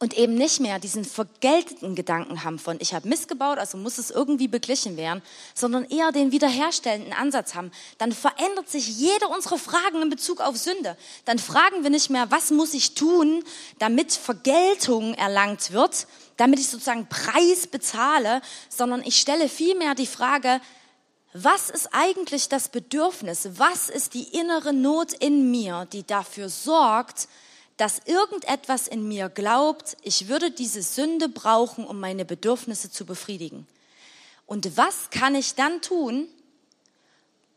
und 0.00 0.16
eben 0.16 0.34
nicht 0.34 0.60
mehr 0.60 0.78
diesen 0.78 1.04
vergelteten 1.04 1.96
Gedanken 1.96 2.44
haben 2.44 2.60
von, 2.60 2.76
ich 2.80 2.94
habe 2.94 3.08
missgebaut, 3.08 3.58
also 3.58 3.76
muss 3.76 3.98
es 3.98 4.10
irgendwie 4.10 4.46
beglichen 4.46 4.96
werden, 4.96 5.22
sondern 5.54 5.84
eher 5.84 6.12
den 6.12 6.30
wiederherstellenden 6.30 7.12
Ansatz 7.12 7.56
haben, 7.56 7.72
dann 7.98 8.12
verändert 8.12 8.68
sich 8.68 8.86
jede 8.86 9.26
unserer 9.26 9.58
Fragen 9.58 10.00
in 10.00 10.08
Bezug 10.08 10.40
auf 10.40 10.56
Sünde. 10.56 10.96
Dann 11.24 11.40
fragen 11.40 11.82
wir 11.82 11.90
nicht 11.90 12.10
mehr, 12.10 12.30
was 12.30 12.52
muss 12.52 12.74
ich 12.74 12.94
tun, 12.94 13.42
damit 13.80 14.12
Vergeltung 14.12 15.14
erlangt 15.14 15.72
wird, 15.72 16.06
damit 16.36 16.60
ich 16.60 16.68
sozusagen 16.68 17.08
Preis 17.08 17.66
bezahle, 17.66 18.40
sondern 18.68 19.02
ich 19.02 19.18
stelle 19.18 19.48
vielmehr 19.48 19.96
die 19.96 20.06
Frage, 20.06 20.60
was 21.32 21.70
ist 21.70 21.88
eigentlich 21.92 22.48
das 22.48 22.68
Bedürfnis? 22.68 23.48
Was 23.56 23.88
ist 23.88 24.14
die 24.14 24.28
innere 24.38 24.72
Not 24.72 25.12
in 25.12 25.50
mir, 25.50 25.86
die 25.92 26.06
dafür 26.06 26.48
sorgt, 26.48 27.28
dass 27.78 28.00
irgendetwas 28.04 28.88
in 28.88 29.06
mir 29.06 29.28
glaubt, 29.28 29.96
ich 30.02 30.28
würde 30.28 30.50
diese 30.50 30.82
Sünde 30.82 31.28
brauchen, 31.28 31.86
um 31.86 31.98
meine 31.98 32.24
Bedürfnisse 32.24 32.90
zu 32.90 33.06
befriedigen. 33.06 33.66
Und 34.46 34.76
was 34.76 35.10
kann 35.10 35.36
ich 35.36 35.54
dann 35.54 35.80
tun, 35.80 36.26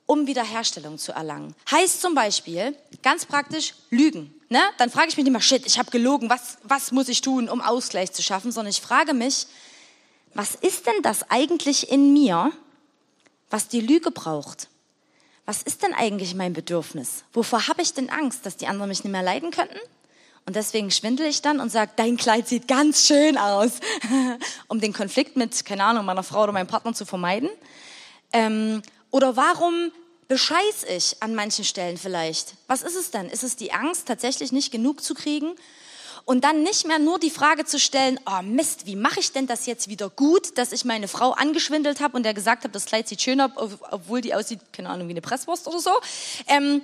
um 0.06 0.28
Wiederherstellung 0.28 1.00
zu 1.00 1.12
erlangen? 1.12 1.56
Heißt 1.70 2.02
zum 2.02 2.14
Beispiel, 2.14 2.78
ganz 3.02 3.26
praktisch, 3.26 3.74
lügen. 3.90 4.34
Ne? 4.50 4.62
Dann 4.78 4.92
frage 4.92 5.08
ich 5.10 5.18
mich 5.18 5.24
nicht 5.24 5.32
mehr, 5.32 5.42
shit, 5.42 5.66
ich 5.66 5.80
habe 5.80 5.90
gelogen, 5.90 6.30
was, 6.30 6.60
was 6.64 6.92
muss 6.92 7.10
ich 7.10 7.22
tun, 7.22 7.50
um 7.50 7.60
Ausgleich 7.60 8.12
zu 8.12 8.22
schaffen, 8.22 8.52
sondern 8.52 8.70
ich 8.70 8.82
frage 8.82 9.16
mich, 9.16 9.48
was 10.36 10.54
ist 10.54 10.86
denn 10.86 11.02
das 11.02 11.30
eigentlich 11.32 11.90
in 11.92 12.14
mir, 12.14 12.52
was 13.50 13.70
die 13.70 13.82
Lüge 13.82 14.12
braucht? 14.12 14.70
Was 15.46 15.64
ist 15.64 15.82
denn 15.82 15.96
eigentlich 15.96 16.36
mein 16.36 16.54
Bedürfnis? 16.54 17.24
Wovor 17.34 17.68
habe 17.68 17.82
ich 17.82 17.94
denn 17.94 18.12
Angst, 18.12 18.46
dass 18.46 18.58
die 18.58 18.68
anderen 18.68 18.90
mich 18.90 19.04
nicht 19.04 19.12
mehr 19.12 19.24
leiden 19.24 19.50
könnten? 19.50 19.80
Und 20.46 20.56
deswegen 20.56 20.92
schwindel 20.92 21.28
ich 21.28 21.42
dann 21.42 21.60
und 21.60 21.72
sage, 21.72 21.92
dein 21.96 22.18
Kleid 22.18 22.48
sieht 22.48 22.68
ganz 22.68 23.06
schön 23.06 23.38
aus, 23.38 23.74
um 24.68 24.82
den 24.82 24.94
Konflikt 24.94 25.38
mit, 25.38 25.66
keine 25.66 25.84
Ahnung, 25.84 26.06
meiner 26.06 26.24
Frau 26.24 26.44
oder 26.44 26.52
meinem 26.52 26.68
Partner 26.68 26.94
zu 26.94 27.06
vermeiden. 27.06 27.50
Ähm, 28.34 28.82
oder 29.12 29.36
warum 29.36 29.92
bescheiß 30.28 30.86
ich 30.96 31.18
an 31.22 31.36
manchen 31.36 31.66
Stellen 31.66 31.98
vielleicht? 31.98 32.56
Was 32.68 32.82
ist 32.82 32.96
es 32.96 33.12
denn? 33.12 33.30
Ist 33.30 33.44
es 33.44 33.56
die 33.56 33.74
Angst, 33.74 34.08
tatsächlich 34.08 34.52
nicht 34.52 34.72
genug 34.72 35.04
zu 35.04 35.14
kriegen? 35.14 35.52
Und 36.24 36.44
dann 36.44 36.64
nicht 36.64 36.88
mehr 36.88 37.00
nur 37.00 37.20
die 37.20 37.30
Frage 37.30 37.66
zu 37.66 37.80
stellen, 37.80 38.20
oh 38.26 38.42
Mist, 38.42 38.86
wie 38.86 38.96
mache 38.96 39.20
ich 39.20 39.32
denn 39.32 39.48
das 39.48 39.66
jetzt 39.66 39.90
wieder 39.90 40.10
gut, 40.10 40.58
dass 40.58 40.72
ich 40.72 40.86
meine 40.86 41.08
Frau 41.08 41.32
angeschwindelt 41.32 42.00
habe 42.00 42.16
und 42.16 42.24
der 42.24 42.34
gesagt 42.34 42.64
habe, 42.64 42.72
das 42.72 42.86
Kleid 42.86 43.08
sieht 43.08 43.22
schön 43.22 43.42
aus, 43.42 43.52
obwohl 43.90 44.22
die 44.22 44.34
aussieht, 44.34 44.60
keine 44.72 44.90
Ahnung, 44.90 45.08
wie 45.08 45.14
eine 45.14 45.22
Presswurst 45.22 45.68
oder 45.68 45.80
so. 45.80 45.92
Ähm, 46.48 46.82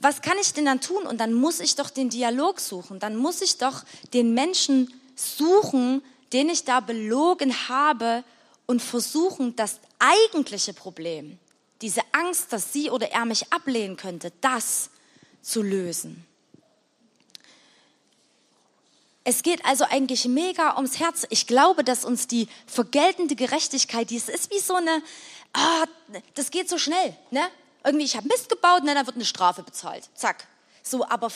was 0.00 0.22
kann 0.22 0.38
ich 0.40 0.52
denn 0.52 0.64
dann 0.64 0.80
tun? 0.80 1.06
Und 1.06 1.18
dann 1.18 1.32
muss 1.32 1.60
ich 1.60 1.74
doch 1.74 1.90
den 1.90 2.08
Dialog 2.08 2.60
suchen. 2.60 2.98
Dann 3.00 3.16
muss 3.16 3.42
ich 3.42 3.58
doch 3.58 3.84
den 4.12 4.34
Menschen 4.34 4.92
suchen, 5.16 6.02
den 6.32 6.48
ich 6.48 6.64
da 6.64 6.80
belogen 6.80 7.68
habe 7.68 8.24
und 8.66 8.82
versuchen, 8.82 9.56
das 9.56 9.80
eigentliche 9.98 10.72
Problem, 10.72 11.38
diese 11.80 12.02
Angst, 12.12 12.52
dass 12.52 12.72
sie 12.72 12.90
oder 12.90 13.10
er 13.10 13.24
mich 13.24 13.52
ablehnen 13.52 13.96
könnte, 13.96 14.32
das 14.40 14.90
zu 15.42 15.62
lösen. 15.62 16.24
Es 19.24 19.42
geht 19.42 19.64
also 19.64 19.84
eigentlich 19.84 20.24
mega 20.26 20.76
ums 20.76 20.98
Herz. 20.98 21.26
Ich 21.28 21.46
glaube, 21.46 21.84
dass 21.84 22.04
uns 22.04 22.26
die 22.26 22.48
vergeltende 22.66 23.36
Gerechtigkeit, 23.36 24.10
die 24.10 24.16
es 24.16 24.28
ist 24.28 24.50
wie 24.50 24.58
so 24.58 24.74
eine, 24.74 25.02
ah, 25.52 25.84
das 26.34 26.50
geht 26.50 26.68
so 26.68 26.78
schnell, 26.78 27.14
ne? 27.30 27.42
Irgendwie, 27.88 28.06
ich 28.06 28.16
habe 28.16 28.28
Mist 28.28 28.48
gebaut, 28.48 28.82
na, 28.84 28.94
dann 28.94 29.06
wird 29.06 29.16
eine 29.16 29.24
Strafe 29.24 29.62
bezahlt. 29.62 30.08
Zack. 30.14 30.46
So, 30.82 31.06
aber 31.08 31.30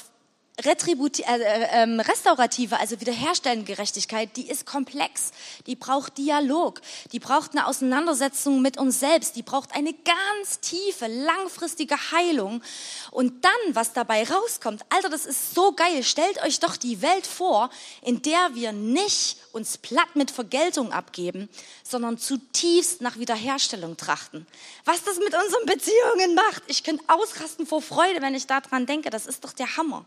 Retributi 0.61 1.23
äh, 1.23 1.41
äh, 1.41 1.83
ähm, 1.83 1.99
restaurative, 1.99 2.79
also 2.79 3.01
wiederherstellende 3.01 3.65
Gerechtigkeit, 3.65 4.37
die 4.37 4.51
ist 4.51 4.67
komplex, 4.67 5.33
die 5.67 5.77
braucht 5.77 6.19
Dialog, 6.19 6.83
die 7.13 7.21
braucht 7.21 7.53
eine 7.53 7.67
Auseinandersetzung 7.67 8.61
mit 8.61 8.77
uns 8.77 9.01
selbst, 9.01 9.35
die 9.37 9.43
braucht 9.43 9.75
eine 9.75 9.95
ganz 9.95 10.61
tiefe, 10.61 11.07
langfristige 11.07 11.97
Heilung. 12.13 12.63
Und 13.11 13.45
dann, 13.45 13.75
was 13.75 13.95
dabei 13.95 14.25
rauskommt, 14.25 14.85
Alter, 14.91 15.09
das 15.09 15.25
ist 15.25 15.55
so 15.55 15.73
geil. 15.73 16.03
Stellt 16.03 16.43
euch 16.45 16.61
doch 16.61 16.77
die 16.77 17.01
Welt 17.01 17.27
vor, 17.27 17.71
in 18.03 18.21
der 18.21 18.55
wir 18.55 18.73
nicht 18.73 19.39
uns 19.53 19.79
platt 19.79 20.15
mit 20.15 20.31
Vergeltung 20.31 20.93
abgeben, 20.93 21.49
sondern 21.83 22.19
zutiefst 22.19 23.01
nach 23.01 23.19
Wiederherstellung 23.19 23.97
trachten. 23.97 24.47
Was 24.85 25.03
das 25.05 25.17
mit 25.17 25.35
unseren 25.35 25.67
Beziehungen 25.67 26.35
macht, 26.35 26.63
ich 26.67 26.85
könnte 26.85 27.05
ausrasten 27.09 27.67
vor 27.67 27.81
Freude, 27.83 28.21
wenn 28.21 28.35
ich 28.35 28.47
daran 28.47 28.87
denke, 28.87 29.11
das 29.11 29.27
ist 29.27 29.45
doch 29.45 29.53
der 29.53 29.77
Hammer. 29.77 30.05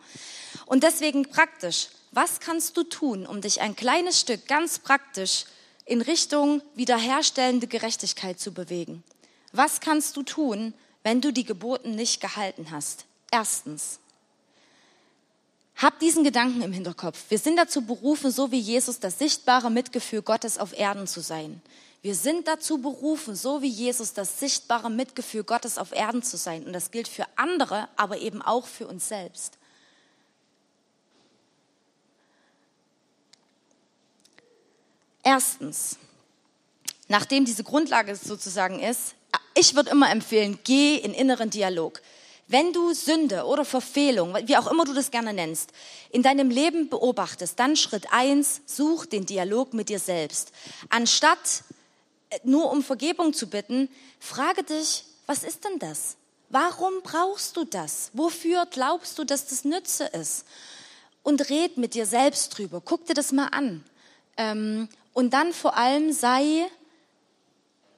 Und 0.65 0.83
deswegen 0.83 1.29
praktisch, 1.29 1.89
was 2.11 2.39
kannst 2.39 2.77
du 2.77 2.83
tun, 2.83 3.25
um 3.25 3.41
dich 3.41 3.61
ein 3.61 3.75
kleines 3.75 4.19
Stück 4.19 4.47
ganz 4.47 4.79
praktisch 4.79 5.45
in 5.85 6.01
Richtung 6.01 6.61
wiederherstellende 6.75 7.67
Gerechtigkeit 7.67 8.39
zu 8.39 8.53
bewegen? 8.53 9.03
Was 9.51 9.79
kannst 9.79 10.17
du 10.17 10.23
tun, 10.23 10.73
wenn 11.03 11.21
du 11.21 11.31
die 11.31 11.45
Geboten 11.45 11.91
nicht 11.91 12.21
gehalten 12.21 12.71
hast? 12.71 13.05
Erstens, 13.31 13.99
hab 15.75 15.99
diesen 15.99 16.23
Gedanken 16.23 16.61
im 16.61 16.71
Hinterkopf. 16.71 17.25
Wir 17.29 17.37
sind 17.37 17.57
dazu 17.57 17.81
berufen, 17.81 18.31
so 18.31 18.51
wie 18.51 18.59
Jesus, 18.59 18.99
das 18.99 19.19
sichtbare 19.19 19.69
Mitgefühl 19.69 20.21
Gottes 20.21 20.57
auf 20.57 20.77
Erden 20.77 21.05
zu 21.05 21.19
sein. 21.19 21.61
Wir 22.01 22.15
sind 22.15 22.47
dazu 22.47 22.77
berufen, 22.77 23.35
so 23.35 23.61
wie 23.61 23.67
Jesus, 23.67 24.13
das 24.13 24.39
sichtbare 24.39 24.89
Mitgefühl 24.89 25.43
Gottes 25.43 25.77
auf 25.77 25.91
Erden 25.91 26.23
zu 26.23 26.37
sein. 26.37 26.63
Und 26.63 26.71
das 26.71 26.91
gilt 26.91 27.07
für 27.07 27.25
andere, 27.35 27.89
aber 27.97 28.19
eben 28.19 28.41
auch 28.41 28.67
für 28.67 28.87
uns 28.87 29.09
selbst. 29.09 29.57
Erstens, 35.25 35.97
nachdem 37.07 37.45
diese 37.45 37.63
Grundlage 37.63 38.15
sozusagen 38.15 38.79
ist, 38.79 39.15
ich 39.55 39.75
würde 39.75 39.89
immer 39.89 40.11
empfehlen, 40.11 40.59
geh 40.63 40.97
in 40.97 41.15
inneren 41.15 41.49
Dialog. 41.49 41.99
Wenn 42.47 42.73
du 42.73 42.93
Sünde 42.93 43.45
oder 43.45 43.65
Verfehlung, 43.65 44.37
wie 44.45 44.55
auch 44.55 44.71
immer 44.71 44.85
du 44.85 44.93
das 44.93 45.09
gerne 45.09 45.33
nennst, 45.33 45.71
in 46.11 46.21
deinem 46.21 46.51
Leben 46.51 46.89
beobachtest, 46.89 47.59
dann 47.59 47.75
Schritt 47.75 48.05
eins, 48.11 48.61
such 48.67 49.07
den 49.07 49.25
Dialog 49.25 49.73
mit 49.73 49.89
dir 49.89 49.97
selbst. 49.97 50.51
Anstatt 50.89 51.63
äh, 52.29 52.37
nur 52.43 52.71
um 52.71 52.83
Vergebung 52.83 53.33
zu 53.33 53.47
bitten, 53.47 53.89
frage 54.19 54.61
dich, 54.61 55.05
was 55.25 55.43
ist 55.43 55.65
denn 55.65 55.79
das? 55.79 56.17
Warum 56.49 57.01
brauchst 57.01 57.57
du 57.57 57.63
das? 57.63 58.11
Wofür 58.13 58.67
glaubst 58.67 59.17
du, 59.17 59.23
dass 59.23 59.47
das 59.47 59.65
Nütze 59.65 60.05
ist? 60.05 60.45
Und 61.23 61.49
red 61.49 61.77
mit 61.77 61.95
dir 61.95 62.05
selbst 62.05 62.55
drüber. 62.55 62.79
Guck 62.85 63.07
dir 63.07 63.15
das 63.15 63.31
mal 63.31 63.47
an. 63.47 63.83
Ähm, 64.37 64.87
und 65.15 65.33
dann 65.33 65.51
vor 65.51 65.75
allem 65.75 66.11
sei 66.13 66.69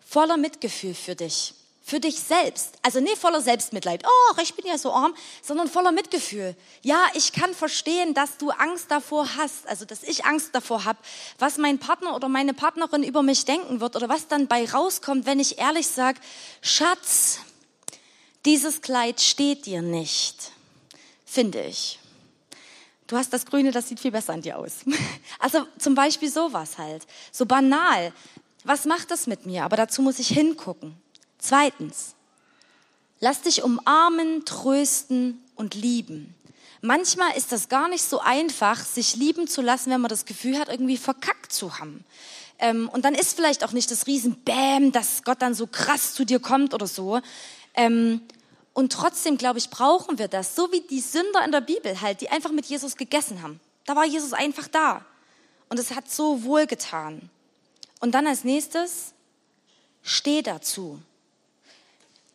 voller 0.05 0.37
Mitgefühl 0.37 0.93
für 0.93 1.15
dich 1.15 1.53
für 1.87 2.01
dich 2.01 2.19
selbst. 2.19 2.73
Also 2.81 2.99
nicht 2.99 3.17
voller 3.17 3.39
Selbstmitleid, 3.39 4.03
oh, 4.05 4.41
ich 4.41 4.53
bin 4.55 4.65
ja 4.65 4.77
so 4.77 4.91
arm, 4.91 5.15
sondern 5.41 5.69
voller 5.69 5.93
Mitgefühl. 5.93 6.53
Ja, 6.81 7.01
ich 7.13 7.31
kann 7.31 7.53
verstehen, 7.53 8.13
dass 8.13 8.35
du 8.37 8.49
Angst 8.49 8.91
davor 8.91 9.37
hast, 9.37 9.65
also 9.67 9.85
dass 9.85 10.03
ich 10.03 10.25
Angst 10.25 10.49
davor 10.51 10.83
habe, 10.83 10.99
was 11.39 11.57
mein 11.57 11.79
Partner 11.79 12.13
oder 12.13 12.27
meine 12.27 12.53
Partnerin 12.53 13.03
über 13.03 13.23
mich 13.23 13.45
denken 13.45 13.79
wird 13.79 13.95
oder 13.95 14.09
was 14.09 14.27
dann 14.27 14.47
bei 14.47 14.69
rauskommt, 14.69 15.25
wenn 15.25 15.39
ich 15.39 15.59
ehrlich 15.59 15.87
sage, 15.87 16.19
Schatz, 16.61 17.39
dieses 18.43 18.81
Kleid 18.81 19.21
steht 19.21 19.65
dir 19.65 19.81
nicht, 19.81 20.51
finde 21.25 21.61
ich. 21.63 21.99
Du 23.07 23.15
hast 23.15 23.31
das 23.31 23.45
Grüne, 23.45 23.71
das 23.71 23.87
sieht 23.87 24.01
viel 24.01 24.11
besser 24.11 24.33
an 24.33 24.41
dir 24.41 24.57
aus. 24.57 24.79
Also 25.39 25.65
zum 25.77 25.95
Beispiel 25.95 26.29
sowas 26.29 26.77
halt, 26.77 27.05
so 27.31 27.45
banal. 27.45 28.11
Was 28.63 28.85
macht 28.85 29.11
das 29.11 29.27
mit 29.27 29.45
mir? 29.45 29.63
Aber 29.63 29.77
dazu 29.77 30.01
muss 30.01 30.19
ich 30.19 30.27
hingucken. 30.27 30.95
Zweitens, 31.37 32.15
lass 33.19 33.41
dich 33.41 33.63
umarmen, 33.63 34.43
trösten 34.45 35.41
und 35.55 35.75
lieben. 35.75 36.35
Manchmal 36.81 37.35
ist 37.37 37.51
das 37.51 37.69
gar 37.69 37.87
nicht 37.87 38.03
so 38.03 38.19
einfach, 38.19 38.83
sich 38.83 39.15
lieben 39.15 39.47
zu 39.47 39.61
lassen, 39.61 39.91
wenn 39.91 40.01
man 40.01 40.09
das 40.09 40.25
Gefühl 40.25 40.59
hat, 40.59 40.69
irgendwie 40.69 40.97
verkackt 40.97 41.51
zu 41.51 41.79
haben. 41.79 42.03
Ähm, 42.59 42.89
und 42.89 43.05
dann 43.05 43.15
ist 43.15 43.35
vielleicht 43.35 43.63
auch 43.63 43.71
nicht 43.71 43.89
das 43.91 44.07
Riesen-Bäm, 44.07 44.91
dass 44.91 45.23
Gott 45.23 45.41
dann 45.41 45.53
so 45.53 45.67
krass 45.67 46.13
zu 46.13 46.25
dir 46.25 46.39
kommt 46.39 46.73
oder 46.73 46.87
so. 46.87 47.21
Ähm, 47.73 48.21
und 48.77 48.93
trotzdem, 48.93 49.39
glaube 49.39 49.57
ich, 49.57 49.71
brauchen 49.71 50.19
wir 50.19 50.27
das, 50.27 50.55
so 50.55 50.71
wie 50.71 50.81
die 50.81 50.99
Sünder 50.99 51.43
in 51.43 51.51
der 51.51 51.61
Bibel 51.61 51.99
halt, 51.99 52.21
die 52.21 52.29
einfach 52.29 52.51
mit 52.51 52.67
Jesus 52.67 52.95
gegessen 52.95 53.41
haben. 53.41 53.59
Da 53.85 53.95
war 53.95 54.05
Jesus 54.05 54.33
einfach 54.33 54.67
da. 54.67 55.03
Und 55.67 55.79
es 55.79 55.95
hat 55.95 56.11
so 56.11 56.43
wohl 56.43 56.67
getan. 56.67 57.31
Und 58.01 58.11
dann 58.11 58.27
als 58.27 58.43
nächstes, 58.43 59.13
steh 60.03 60.43
dazu. 60.43 61.01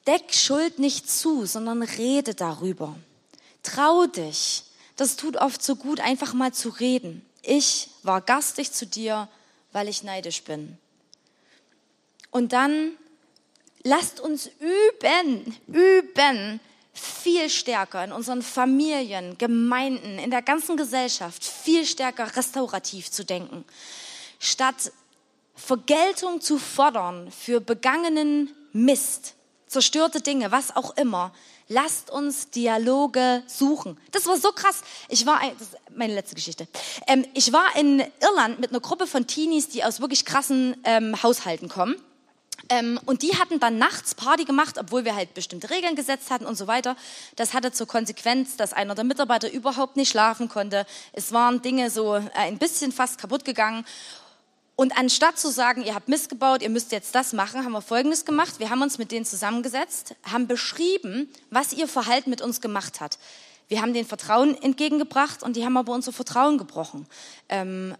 Deck 0.08 0.34
Schuld 0.34 0.80
nicht 0.80 1.08
zu, 1.08 1.46
sondern 1.46 1.80
rede 1.80 2.34
darüber. 2.34 2.96
Trau 3.62 4.06
dich. 4.06 4.64
Das 4.96 5.14
tut 5.14 5.36
oft 5.36 5.62
so 5.62 5.76
gut, 5.76 6.00
einfach 6.00 6.34
mal 6.34 6.52
zu 6.52 6.70
reden. 6.70 7.24
Ich 7.42 7.88
war 8.02 8.20
gastig 8.20 8.72
zu 8.72 8.84
dir, 8.84 9.28
weil 9.70 9.86
ich 9.86 10.02
neidisch 10.02 10.42
bin. 10.42 10.76
Und 12.32 12.52
dann 12.52 12.96
lasst 13.82 14.20
uns 14.20 14.50
üben, 14.60 15.56
üben, 15.66 16.60
viel 16.92 17.48
stärker 17.48 18.04
in 18.04 18.12
unseren 18.12 18.42
Familien, 18.42 19.38
Gemeinden, 19.38 20.18
in 20.18 20.30
der 20.30 20.42
ganzen 20.42 20.76
Gesellschaft, 20.76 21.44
viel 21.44 21.86
stärker 21.86 22.36
restaurativ 22.36 23.10
zu 23.10 23.24
denken. 23.24 23.64
Statt 24.38 24.92
Vergeltung 25.54 26.40
zu 26.40 26.58
fordern 26.58 27.30
für 27.30 27.60
begangenen 27.60 28.50
Mist, 28.72 29.34
zerstörte 29.66 30.20
Dinge, 30.20 30.50
was 30.50 30.74
auch 30.74 30.96
immer. 30.96 31.32
Lasst 31.68 32.10
uns 32.10 32.50
Dialoge 32.50 33.42
suchen. 33.46 33.98
Das 34.10 34.26
war 34.26 34.36
so 34.36 34.52
krass. 34.52 34.82
Ich 35.08 35.24
war, 35.24 35.40
das 35.58 35.68
ist 35.68 35.76
meine 35.96 36.14
letzte 36.14 36.34
Geschichte. 36.34 36.66
Ähm, 37.06 37.24
ich 37.32 37.52
war 37.52 37.74
in 37.76 38.04
Irland 38.20 38.60
mit 38.60 38.70
einer 38.70 38.80
Gruppe 38.80 39.06
von 39.06 39.26
Teenies, 39.26 39.68
die 39.68 39.82
aus 39.82 40.00
wirklich 40.00 40.26
krassen 40.26 40.76
ähm, 40.84 41.22
Haushalten 41.22 41.68
kommen. 41.68 41.96
Ähm, 42.68 43.00
und 43.06 43.22
die 43.22 43.38
hatten 43.38 43.60
dann 43.60 43.78
nachts 43.78 44.14
Party 44.14 44.44
gemacht, 44.44 44.78
obwohl 44.78 45.04
wir 45.04 45.14
halt 45.14 45.34
bestimmte 45.34 45.70
Regeln 45.70 45.96
gesetzt 45.96 46.30
hatten 46.30 46.46
und 46.46 46.56
so 46.56 46.66
weiter. 46.66 46.96
Das 47.36 47.54
hatte 47.54 47.72
zur 47.72 47.86
Konsequenz, 47.86 48.56
dass 48.56 48.72
einer 48.72 48.94
der 48.94 49.04
Mitarbeiter 49.04 49.50
überhaupt 49.50 49.96
nicht 49.96 50.10
schlafen 50.10 50.48
konnte. 50.48 50.86
Es 51.12 51.32
waren 51.32 51.62
Dinge 51.62 51.90
so 51.90 52.16
äh, 52.16 52.30
ein 52.34 52.58
bisschen 52.58 52.92
fast 52.92 53.18
kaputt 53.18 53.44
gegangen. 53.44 53.84
Und 54.74 54.96
anstatt 54.98 55.38
zu 55.38 55.50
sagen, 55.50 55.82
ihr 55.82 55.94
habt 55.94 56.08
Mist 56.08 56.28
gebaut, 56.28 56.62
ihr 56.62 56.70
müsst 56.70 56.92
jetzt 56.92 57.14
das 57.14 57.32
machen, 57.32 57.64
haben 57.64 57.72
wir 57.72 57.82
Folgendes 57.82 58.24
gemacht. 58.24 58.58
Wir 58.58 58.70
haben 58.70 58.82
uns 58.82 58.98
mit 58.98 59.12
denen 59.12 59.24
zusammengesetzt, 59.24 60.14
haben 60.24 60.46
beschrieben, 60.46 61.28
was 61.50 61.72
ihr 61.72 61.86
Verhalten 61.86 62.30
mit 62.30 62.40
uns 62.40 62.60
gemacht 62.60 63.00
hat. 63.00 63.18
Wir 63.68 63.80
haben 63.80 63.94
den 63.94 64.04
Vertrauen 64.04 64.60
entgegengebracht 64.60 65.42
und 65.42 65.56
die 65.56 65.64
haben 65.64 65.76
aber 65.76 65.92
unser 65.92 66.12
Vertrauen 66.12 66.58
gebrochen. 66.58 67.06
Ähm, 67.48 67.94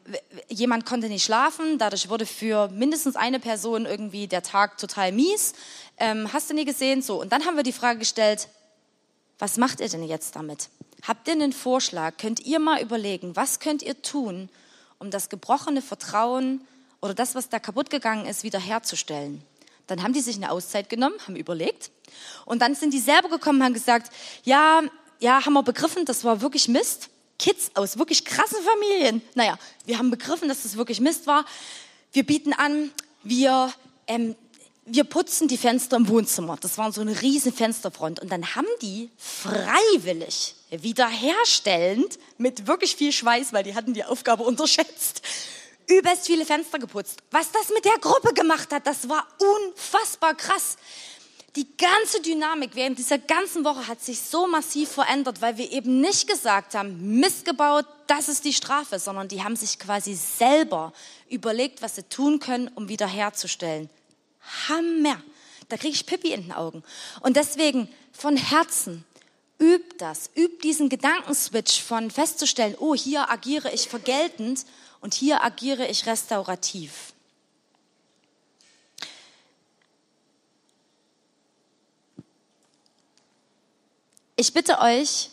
jemand 0.49 0.85
konnte 0.85 1.09
nicht 1.09 1.25
schlafen, 1.25 1.79
dadurch 1.79 2.09
wurde 2.09 2.27
für 2.27 2.69
mindestens 2.69 3.17
eine 3.17 3.41
Person 3.41 3.87
irgendwie 3.87 4.27
der 4.27 4.43
Tag 4.43 4.79
total 4.79 5.13
mies. 5.13 5.55
Ähm, 5.97 6.31
hast 6.33 6.51
du 6.51 6.55
nie 6.55 6.65
gesehen? 6.65 7.03
So. 7.03 7.21
Und 7.21 7.33
dann 7.33 7.47
haben 7.47 7.57
wir 7.57 7.63
die 7.63 7.73
Frage 7.73 8.01
gestellt, 8.01 8.49
was 9.39 9.57
macht 9.57 9.81
ihr 9.81 9.89
denn 9.89 10.05
jetzt 10.05 10.37
damit? 10.37 10.69
Habt 11.03 11.27
ihr 11.27 11.35
einen 11.35 11.53
Vorschlag? 11.53 12.17
Könnt 12.17 12.41
ihr 12.41 12.59
mal 12.59 12.81
überlegen, 12.81 13.35
was 13.35 13.59
könnt 13.59 13.83
ihr 13.83 14.01
tun, 14.03 14.49
um 14.99 15.11
das 15.11 15.29
gebrochene 15.29 15.83
Vertrauen 15.83 16.61
oder 17.01 17.15
das, 17.15 17.35
was 17.35 17.49
da 17.49 17.59
kaputt 17.59 17.91
gegangen 17.91 18.27
ist, 18.27 18.45
wiederherzustellen. 18.45 19.43
Dann 19.89 20.03
haben 20.03 20.13
die 20.13 20.21
sich 20.21 20.37
eine 20.37 20.51
Auszeit 20.51 20.89
genommen, 20.89 21.17
haben 21.27 21.37
überlegt 21.37 21.91
und 22.47 22.63
dann 22.63 22.75
sind 22.75 22.95
die 22.95 23.01
selber 23.01 23.29
gekommen, 23.29 23.63
haben 23.63 23.75
gesagt, 23.75 24.13
ja, 24.45 24.83
ja, 25.23 25.47
haben 25.47 25.53
wir 25.53 25.63
begriffen, 25.63 26.05
das 26.05 26.25
war 26.25 26.41
wirklich 26.41 26.69
Mist. 26.69 27.09
Kids 27.39 27.71
aus 27.75 27.97
wirklich 27.99 28.25
krassen 28.25 28.59
Familien. 28.63 29.23
Naja, 29.35 29.59
wir 29.87 29.99
haben 29.99 30.11
begriffen, 30.11 30.49
dass 30.49 30.65
das 30.65 30.77
wirklich 30.77 31.01
Mist 31.01 31.27
war. 31.27 31.45
Wir 32.13 32.25
bieten 32.25 32.53
an, 32.53 32.91
wir 33.23 33.73
ähm, 34.07 34.37
wir 34.85 35.05
putzen 35.05 35.47
die 35.47 35.57
Fenster 35.57 35.97
im 35.97 36.09
Wohnzimmer. 36.09 36.57
Das 36.61 36.77
war 36.77 36.91
so 36.93 37.01
eine 37.01 37.23
riesen 37.23 37.53
Fensterfront. 37.53 38.19
Und 38.19 38.33
dann 38.33 38.57
haben 38.57 38.67
die 38.81 39.11
freiwillig, 39.17 40.57
wiederherstellend, 40.71 42.19
mit 42.37 42.67
wirklich 42.67 42.97
viel 42.97 43.13
Schweiß, 43.13 43.53
weil 43.53 43.63
die 43.63 43.77
hatten 43.77 43.95
die 43.95 44.05
Aufgabe 44.05 44.43
unterschätzt, 44.43 45.23
übelst 45.89 46.27
viele 46.27 46.45
Fenster 46.45 46.81
geputzt. 46.81 47.23
Was 47.31 47.53
das 47.53 47.69
mit 47.73 47.85
der 47.85 47.99
Gruppe 48.01 48.35
gemacht 48.35 48.73
hat, 48.73 48.87
das 48.87 49.09
war 49.09 49.25
unfassbar 49.39 50.35
krass. 50.35 50.77
Die 51.55 51.77
ganze 51.77 52.23
Dynamik 52.23 52.71
während 52.75 52.99
dieser 52.99 53.19
ganzen 53.19 53.63
Woche 53.63 53.87
hat 53.87 54.01
sich 54.01 54.21
so 54.21 54.47
massiv 54.47 54.91
verändert, 54.91 55.43
weil 55.43 55.59
wir 55.59 55.71
eben 55.71 56.01
nicht 56.01 56.27
gesagt 56.27 56.75
haben, 56.75 57.19
missgebaut, 57.21 57.85
das 58.07 58.31
ist 58.31 58.47
die 58.47 58.55
Strafe, 58.55 58.99
sondern 58.99 59.29
die 59.29 59.43
haben 59.43 59.57
sich 59.57 59.79
quasi 59.79 60.15
selber 60.15 60.95
überlegt, 61.29 61.83
was 61.83 61.97
sie 61.97 62.05
tun 62.05 62.39
können, 62.39 62.69
um 62.75 62.89
wiederherzustellen. 62.89 63.91
Hammer. 64.69 65.23
Da 65.69 65.77
kriege 65.77 65.95
ich 65.95 66.07
Pippi 66.07 66.33
in 66.33 66.43
den 66.43 66.53
Augen. 66.53 66.83
Und 67.21 67.37
deswegen 67.37 67.89
von 68.13 68.39
Herzen, 68.39 69.05
übt 69.59 69.97
das, 69.99 70.31
übt 70.35 70.63
diesen 70.63 70.89
Gedankenswitch 70.89 71.83
von 71.83 72.11
festzustellen, 72.11 72.77
oh, 72.79 72.95
hier 72.95 73.31
agiere 73.31 73.73
ich 73.73 73.89
vergeltend 73.89 74.65
und 75.01 75.13
hier 75.13 75.45
agiere 75.45 75.87
ich 75.87 76.07
restaurativ. 76.07 77.12
Ich 84.37 84.53
bitte 84.53 84.79
euch, 84.81 85.31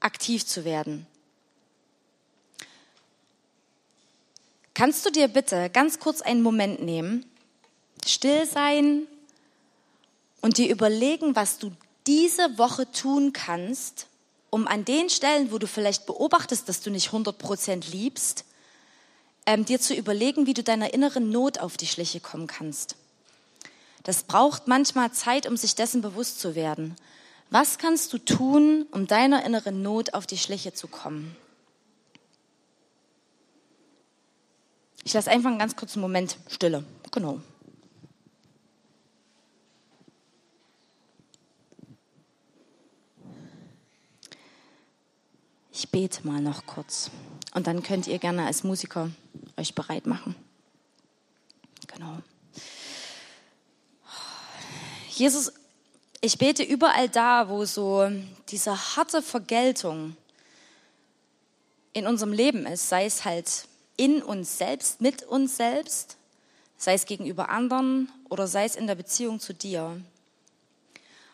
aktiv 0.00 0.46
zu 0.46 0.64
werden. 0.64 1.06
Kannst 4.74 5.06
du 5.06 5.10
dir 5.10 5.28
bitte 5.28 5.70
ganz 5.70 6.00
kurz 6.00 6.20
einen 6.20 6.42
Moment 6.42 6.82
nehmen 6.82 7.24
still 8.08 8.46
sein 8.46 9.06
und 10.40 10.58
dir 10.58 10.70
überlegen, 10.70 11.36
was 11.36 11.58
du 11.58 11.72
diese 12.06 12.58
Woche 12.58 12.90
tun 12.90 13.32
kannst, 13.32 14.06
um 14.50 14.66
an 14.66 14.84
den 14.84 15.08
Stellen, 15.10 15.50
wo 15.50 15.58
du 15.58 15.66
vielleicht 15.66 16.06
beobachtest, 16.06 16.68
dass 16.68 16.80
du 16.80 16.90
nicht 16.90 17.06
100 17.06 17.36
Prozent 17.38 17.90
liebst, 17.90 18.44
ähm, 19.46 19.64
dir 19.64 19.80
zu 19.80 19.94
überlegen, 19.94 20.46
wie 20.46 20.54
du 20.54 20.62
deiner 20.62 20.94
inneren 20.94 21.30
Not 21.30 21.58
auf 21.58 21.76
die 21.76 21.86
Schliche 21.86 22.20
kommen 22.20 22.46
kannst. 22.46 22.96
Das 24.04 24.22
braucht 24.22 24.68
manchmal 24.68 25.12
Zeit, 25.12 25.46
um 25.46 25.56
sich 25.56 25.74
dessen 25.74 26.02
bewusst 26.02 26.40
zu 26.40 26.54
werden. 26.54 26.94
Was 27.54 27.78
kannst 27.78 28.12
du 28.12 28.18
tun, 28.18 28.84
um 28.90 29.06
deiner 29.06 29.44
inneren 29.44 29.80
Not 29.80 30.12
auf 30.12 30.26
die 30.26 30.38
Schliche 30.38 30.74
zu 30.74 30.88
kommen? 30.88 31.36
Ich 35.04 35.12
lasse 35.12 35.30
einfach 35.30 35.50
einen 35.50 35.60
ganz 35.60 35.76
kurzen 35.76 36.00
Moment 36.00 36.36
Stille. 36.48 36.82
Genau. 37.12 37.40
Ich 45.70 45.88
bete 45.92 46.26
mal 46.26 46.40
noch 46.40 46.66
kurz 46.66 47.12
und 47.54 47.68
dann 47.68 47.84
könnt 47.84 48.08
ihr 48.08 48.18
gerne 48.18 48.46
als 48.46 48.64
Musiker 48.64 49.12
euch 49.56 49.76
bereit 49.76 50.06
machen. 50.06 50.34
Genau. 51.86 52.18
Jesus, 55.10 55.52
ich 56.24 56.38
bete 56.38 56.62
überall 56.62 57.08
da, 57.08 57.48
wo 57.48 57.64
so 57.64 58.10
diese 58.48 58.96
harte 58.96 59.22
Vergeltung 59.22 60.16
in 61.92 62.06
unserem 62.06 62.32
Leben 62.32 62.66
ist, 62.66 62.88
sei 62.88 63.04
es 63.04 63.24
halt 63.24 63.66
in 63.96 64.22
uns 64.22 64.58
selbst, 64.58 65.00
mit 65.00 65.22
uns 65.22 65.56
selbst, 65.56 66.16
sei 66.76 66.94
es 66.94 67.06
gegenüber 67.06 67.48
anderen 67.48 68.10
oder 68.28 68.46
sei 68.46 68.64
es 68.64 68.76
in 68.76 68.86
der 68.86 68.96
Beziehung 68.96 69.38
zu 69.38 69.54
dir. 69.54 70.00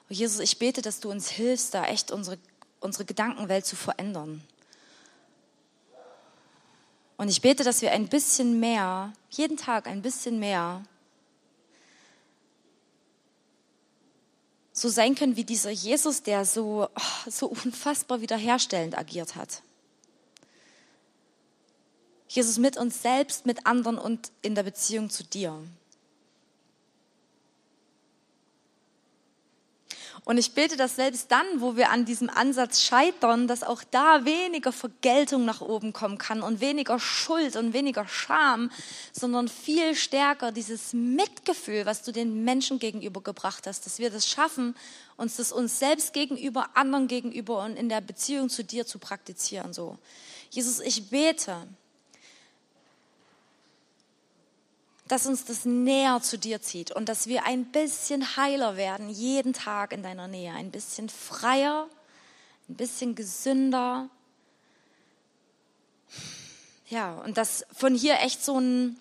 Jesus, 0.09 0.41
ich 0.41 0.59
bete, 0.59 0.83
dass 0.83 1.01
du 1.01 1.11
uns 1.11 1.31
hilfst, 1.31 1.73
da 1.73 1.87
echt 1.87 2.11
unsere 2.11 2.37
unsere 2.81 3.05
Gedankenwelt 3.05 3.67
zu 3.67 3.77
verändern. 3.77 4.43
Und 7.17 7.29
ich 7.29 7.43
bete, 7.43 7.63
dass 7.63 7.83
wir 7.83 7.93
ein 7.93 8.09
bisschen 8.09 8.59
mehr, 8.61 9.13
jeden 9.29 9.59
Tag 9.59 9.87
ein 9.87 10.01
bisschen 10.01 10.41
mehr, 10.41 10.83
so 14.81 14.89
sein 14.89 15.15
können 15.15 15.37
wie 15.37 15.45
dieser 15.45 15.71
Jesus, 15.71 16.23
der 16.23 16.47
so, 16.47 16.89
oh, 16.95 17.31
so 17.31 17.47
unfassbar 17.49 18.23
wiederherstellend 18.23 18.97
agiert 18.97 19.37
hat. 19.37 19.63
Jesus 22.29 22.59
mit 22.59 22.79
uns 22.79 23.03
selbst, 23.03 23.45
mit 23.45 23.67
anderen 23.67 23.99
und 23.99 24.33
in 24.41 24.55
der 24.55 24.63
Beziehung 24.63 25.11
zu 25.11 25.25
dir. 25.25 25.61
Und 30.25 30.39
ich 30.39 30.53
bete, 30.53 30.77
dass 30.77 30.97
selbst 30.97 31.33
dann, 31.33 31.47
wo 31.57 31.77
wir 31.77 31.91
an 31.91 32.05
diesem 32.05 32.29
Ansatz 32.29 32.83
scheitern, 32.83 33.49
dass 33.49 33.63
auch 33.63 33.83
da 33.91 34.25
weniger 34.25 34.71
Vergeltung 34.71 35.45
nach 35.45 35.61
oben 35.61 35.93
kommen 35.93 36.19
kann 36.19 36.43
und 36.43 36.61
weniger 36.61 37.01
Schuld 37.01 37.57
und 37.57 37.73
weniger 37.73 38.07
Scham, 38.07 38.71
sondern 39.13 39.49
viel 39.49 39.95
stärker 39.95 40.53
dieses 40.53 40.93
Mitgefühl, 40.93 41.87
was 41.87 42.03
du 42.03 42.13
den 42.13 42.45
Menschen 42.45 42.79
gegenüber 42.79 43.23
gebracht 43.23 43.67
hast, 43.67 43.87
dass 43.87 43.99
wir 43.99 44.11
das 44.11 44.29
schaffen, 44.29 44.77
uns 45.17 45.37
das 45.37 45.53
uns 45.53 45.79
selbst 45.79 46.13
gegenüber, 46.13 46.69
anderen 46.75 47.09
gegenüber 47.09 47.65
und 47.65 47.77
in 47.77 47.89
der 47.89 48.01
Beziehung 48.01 48.51
zu 48.51 48.63
dir 48.63 48.87
zu 48.87 48.99
praktizieren. 48.99 49.73
So, 49.73 49.99
Jesus, 50.51 50.81
ich 50.81 51.09
bete, 51.09 51.57
dass 55.11 55.27
uns 55.27 55.45
das 55.45 55.65
näher 55.65 56.23
zu 56.23 56.39
dir 56.39 56.63
zieht 56.63 56.93
und 56.93 57.09
dass 57.09 57.27
wir 57.27 57.45
ein 57.45 57.65
bisschen 57.65 58.37
heiler 58.37 58.77
werden 58.77 59.11
jeden 59.11 59.53
Tag 59.53 59.93
in 59.93 60.05
deiner 60.05 60.29
Nähe, 60.29 60.53
ein 60.53 60.71
bisschen 60.71 61.09
freier, 61.09 61.89
ein 62.69 62.77
bisschen 62.77 63.17
gesünder. 63.17 64.09
Ja, 66.89 67.15
und 67.25 67.39
dass 67.39 67.67
von 67.75 67.93
hier 67.93 68.21
echt 68.21 68.45
so 68.45 68.61
ein 68.61 69.01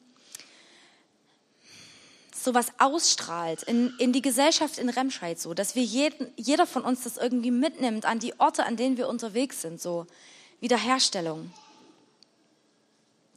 so 2.34 2.56
was 2.56 2.68
ausstrahlt 2.80 3.62
in, 3.64 3.94
in 4.00 4.12
die 4.12 4.24
Gesellschaft 4.24 4.80
in 4.80 4.90
Remscheid 4.90 5.40
so, 5.40 5.54
dass 5.54 5.76
wir 5.76 5.84
jeden, 5.84 6.32
jeder 6.38 6.66
von 6.66 6.84
uns 6.84 7.04
das 7.04 7.18
irgendwie 7.18 7.52
mitnimmt 7.52 8.06
an 8.06 8.18
die 8.18 8.40
Orte, 8.40 8.66
an 8.66 8.78
denen 8.78 8.98
wir 8.98 9.10
unterwegs 9.10 9.62
sind, 9.62 9.80
so 9.80 10.08
Wiederherstellung. 10.60 11.52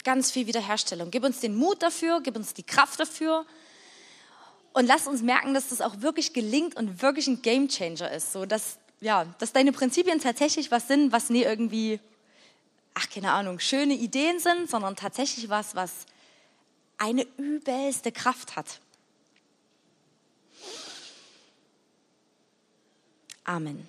Ganz 0.04 0.30
viel 0.30 0.46
Wiederherstellung. 0.46 1.10
Gib 1.10 1.24
uns 1.24 1.40
den 1.40 1.56
Mut 1.56 1.82
dafür, 1.82 2.20
gib 2.20 2.36
uns 2.36 2.54
die 2.54 2.64
Kraft 2.64 2.98
dafür 2.98 3.46
und 4.72 4.86
lass 4.86 5.06
uns 5.06 5.22
merken, 5.22 5.54
dass 5.54 5.68
das 5.68 5.80
auch 5.80 6.00
wirklich 6.00 6.32
gelingt 6.32 6.76
und 6.76 7.02
wirklich 7.02 7.26
ein 7.26 7.42
Gamechanger 7.42 8.10
ist. 8.10 8.32
So, 8.32 8.46
dass, 8.46 8.78
ja, 9.00 9.26
dass 9.38 9.52
deine 9.52 9.72
Prinzipien 9.72 10.20
tatsächlich 10.20 10.70
was 10.70 10.88
sind, 10.88 11.12
was 11.12 11.30
nie 11.30 11.42
irgendwie, 11.42 12.00
ach, 12.94 13.08
keine 13.10 13.32
Ahnung, 13.32 13.60
schöne 13.60 13.94
Ideen 13.94 14.40
sind, 14.40 14.68
sondern 14.70 14.96
tatsächlich 14.96 15.48
was, 15.48 15.74
was 15.74 16.06
eine 16.98 17.26
übelste 17.36 18.12
Kraft 18.12 18.56
hat. 18.56 18.80
Amen. 23.44 23.88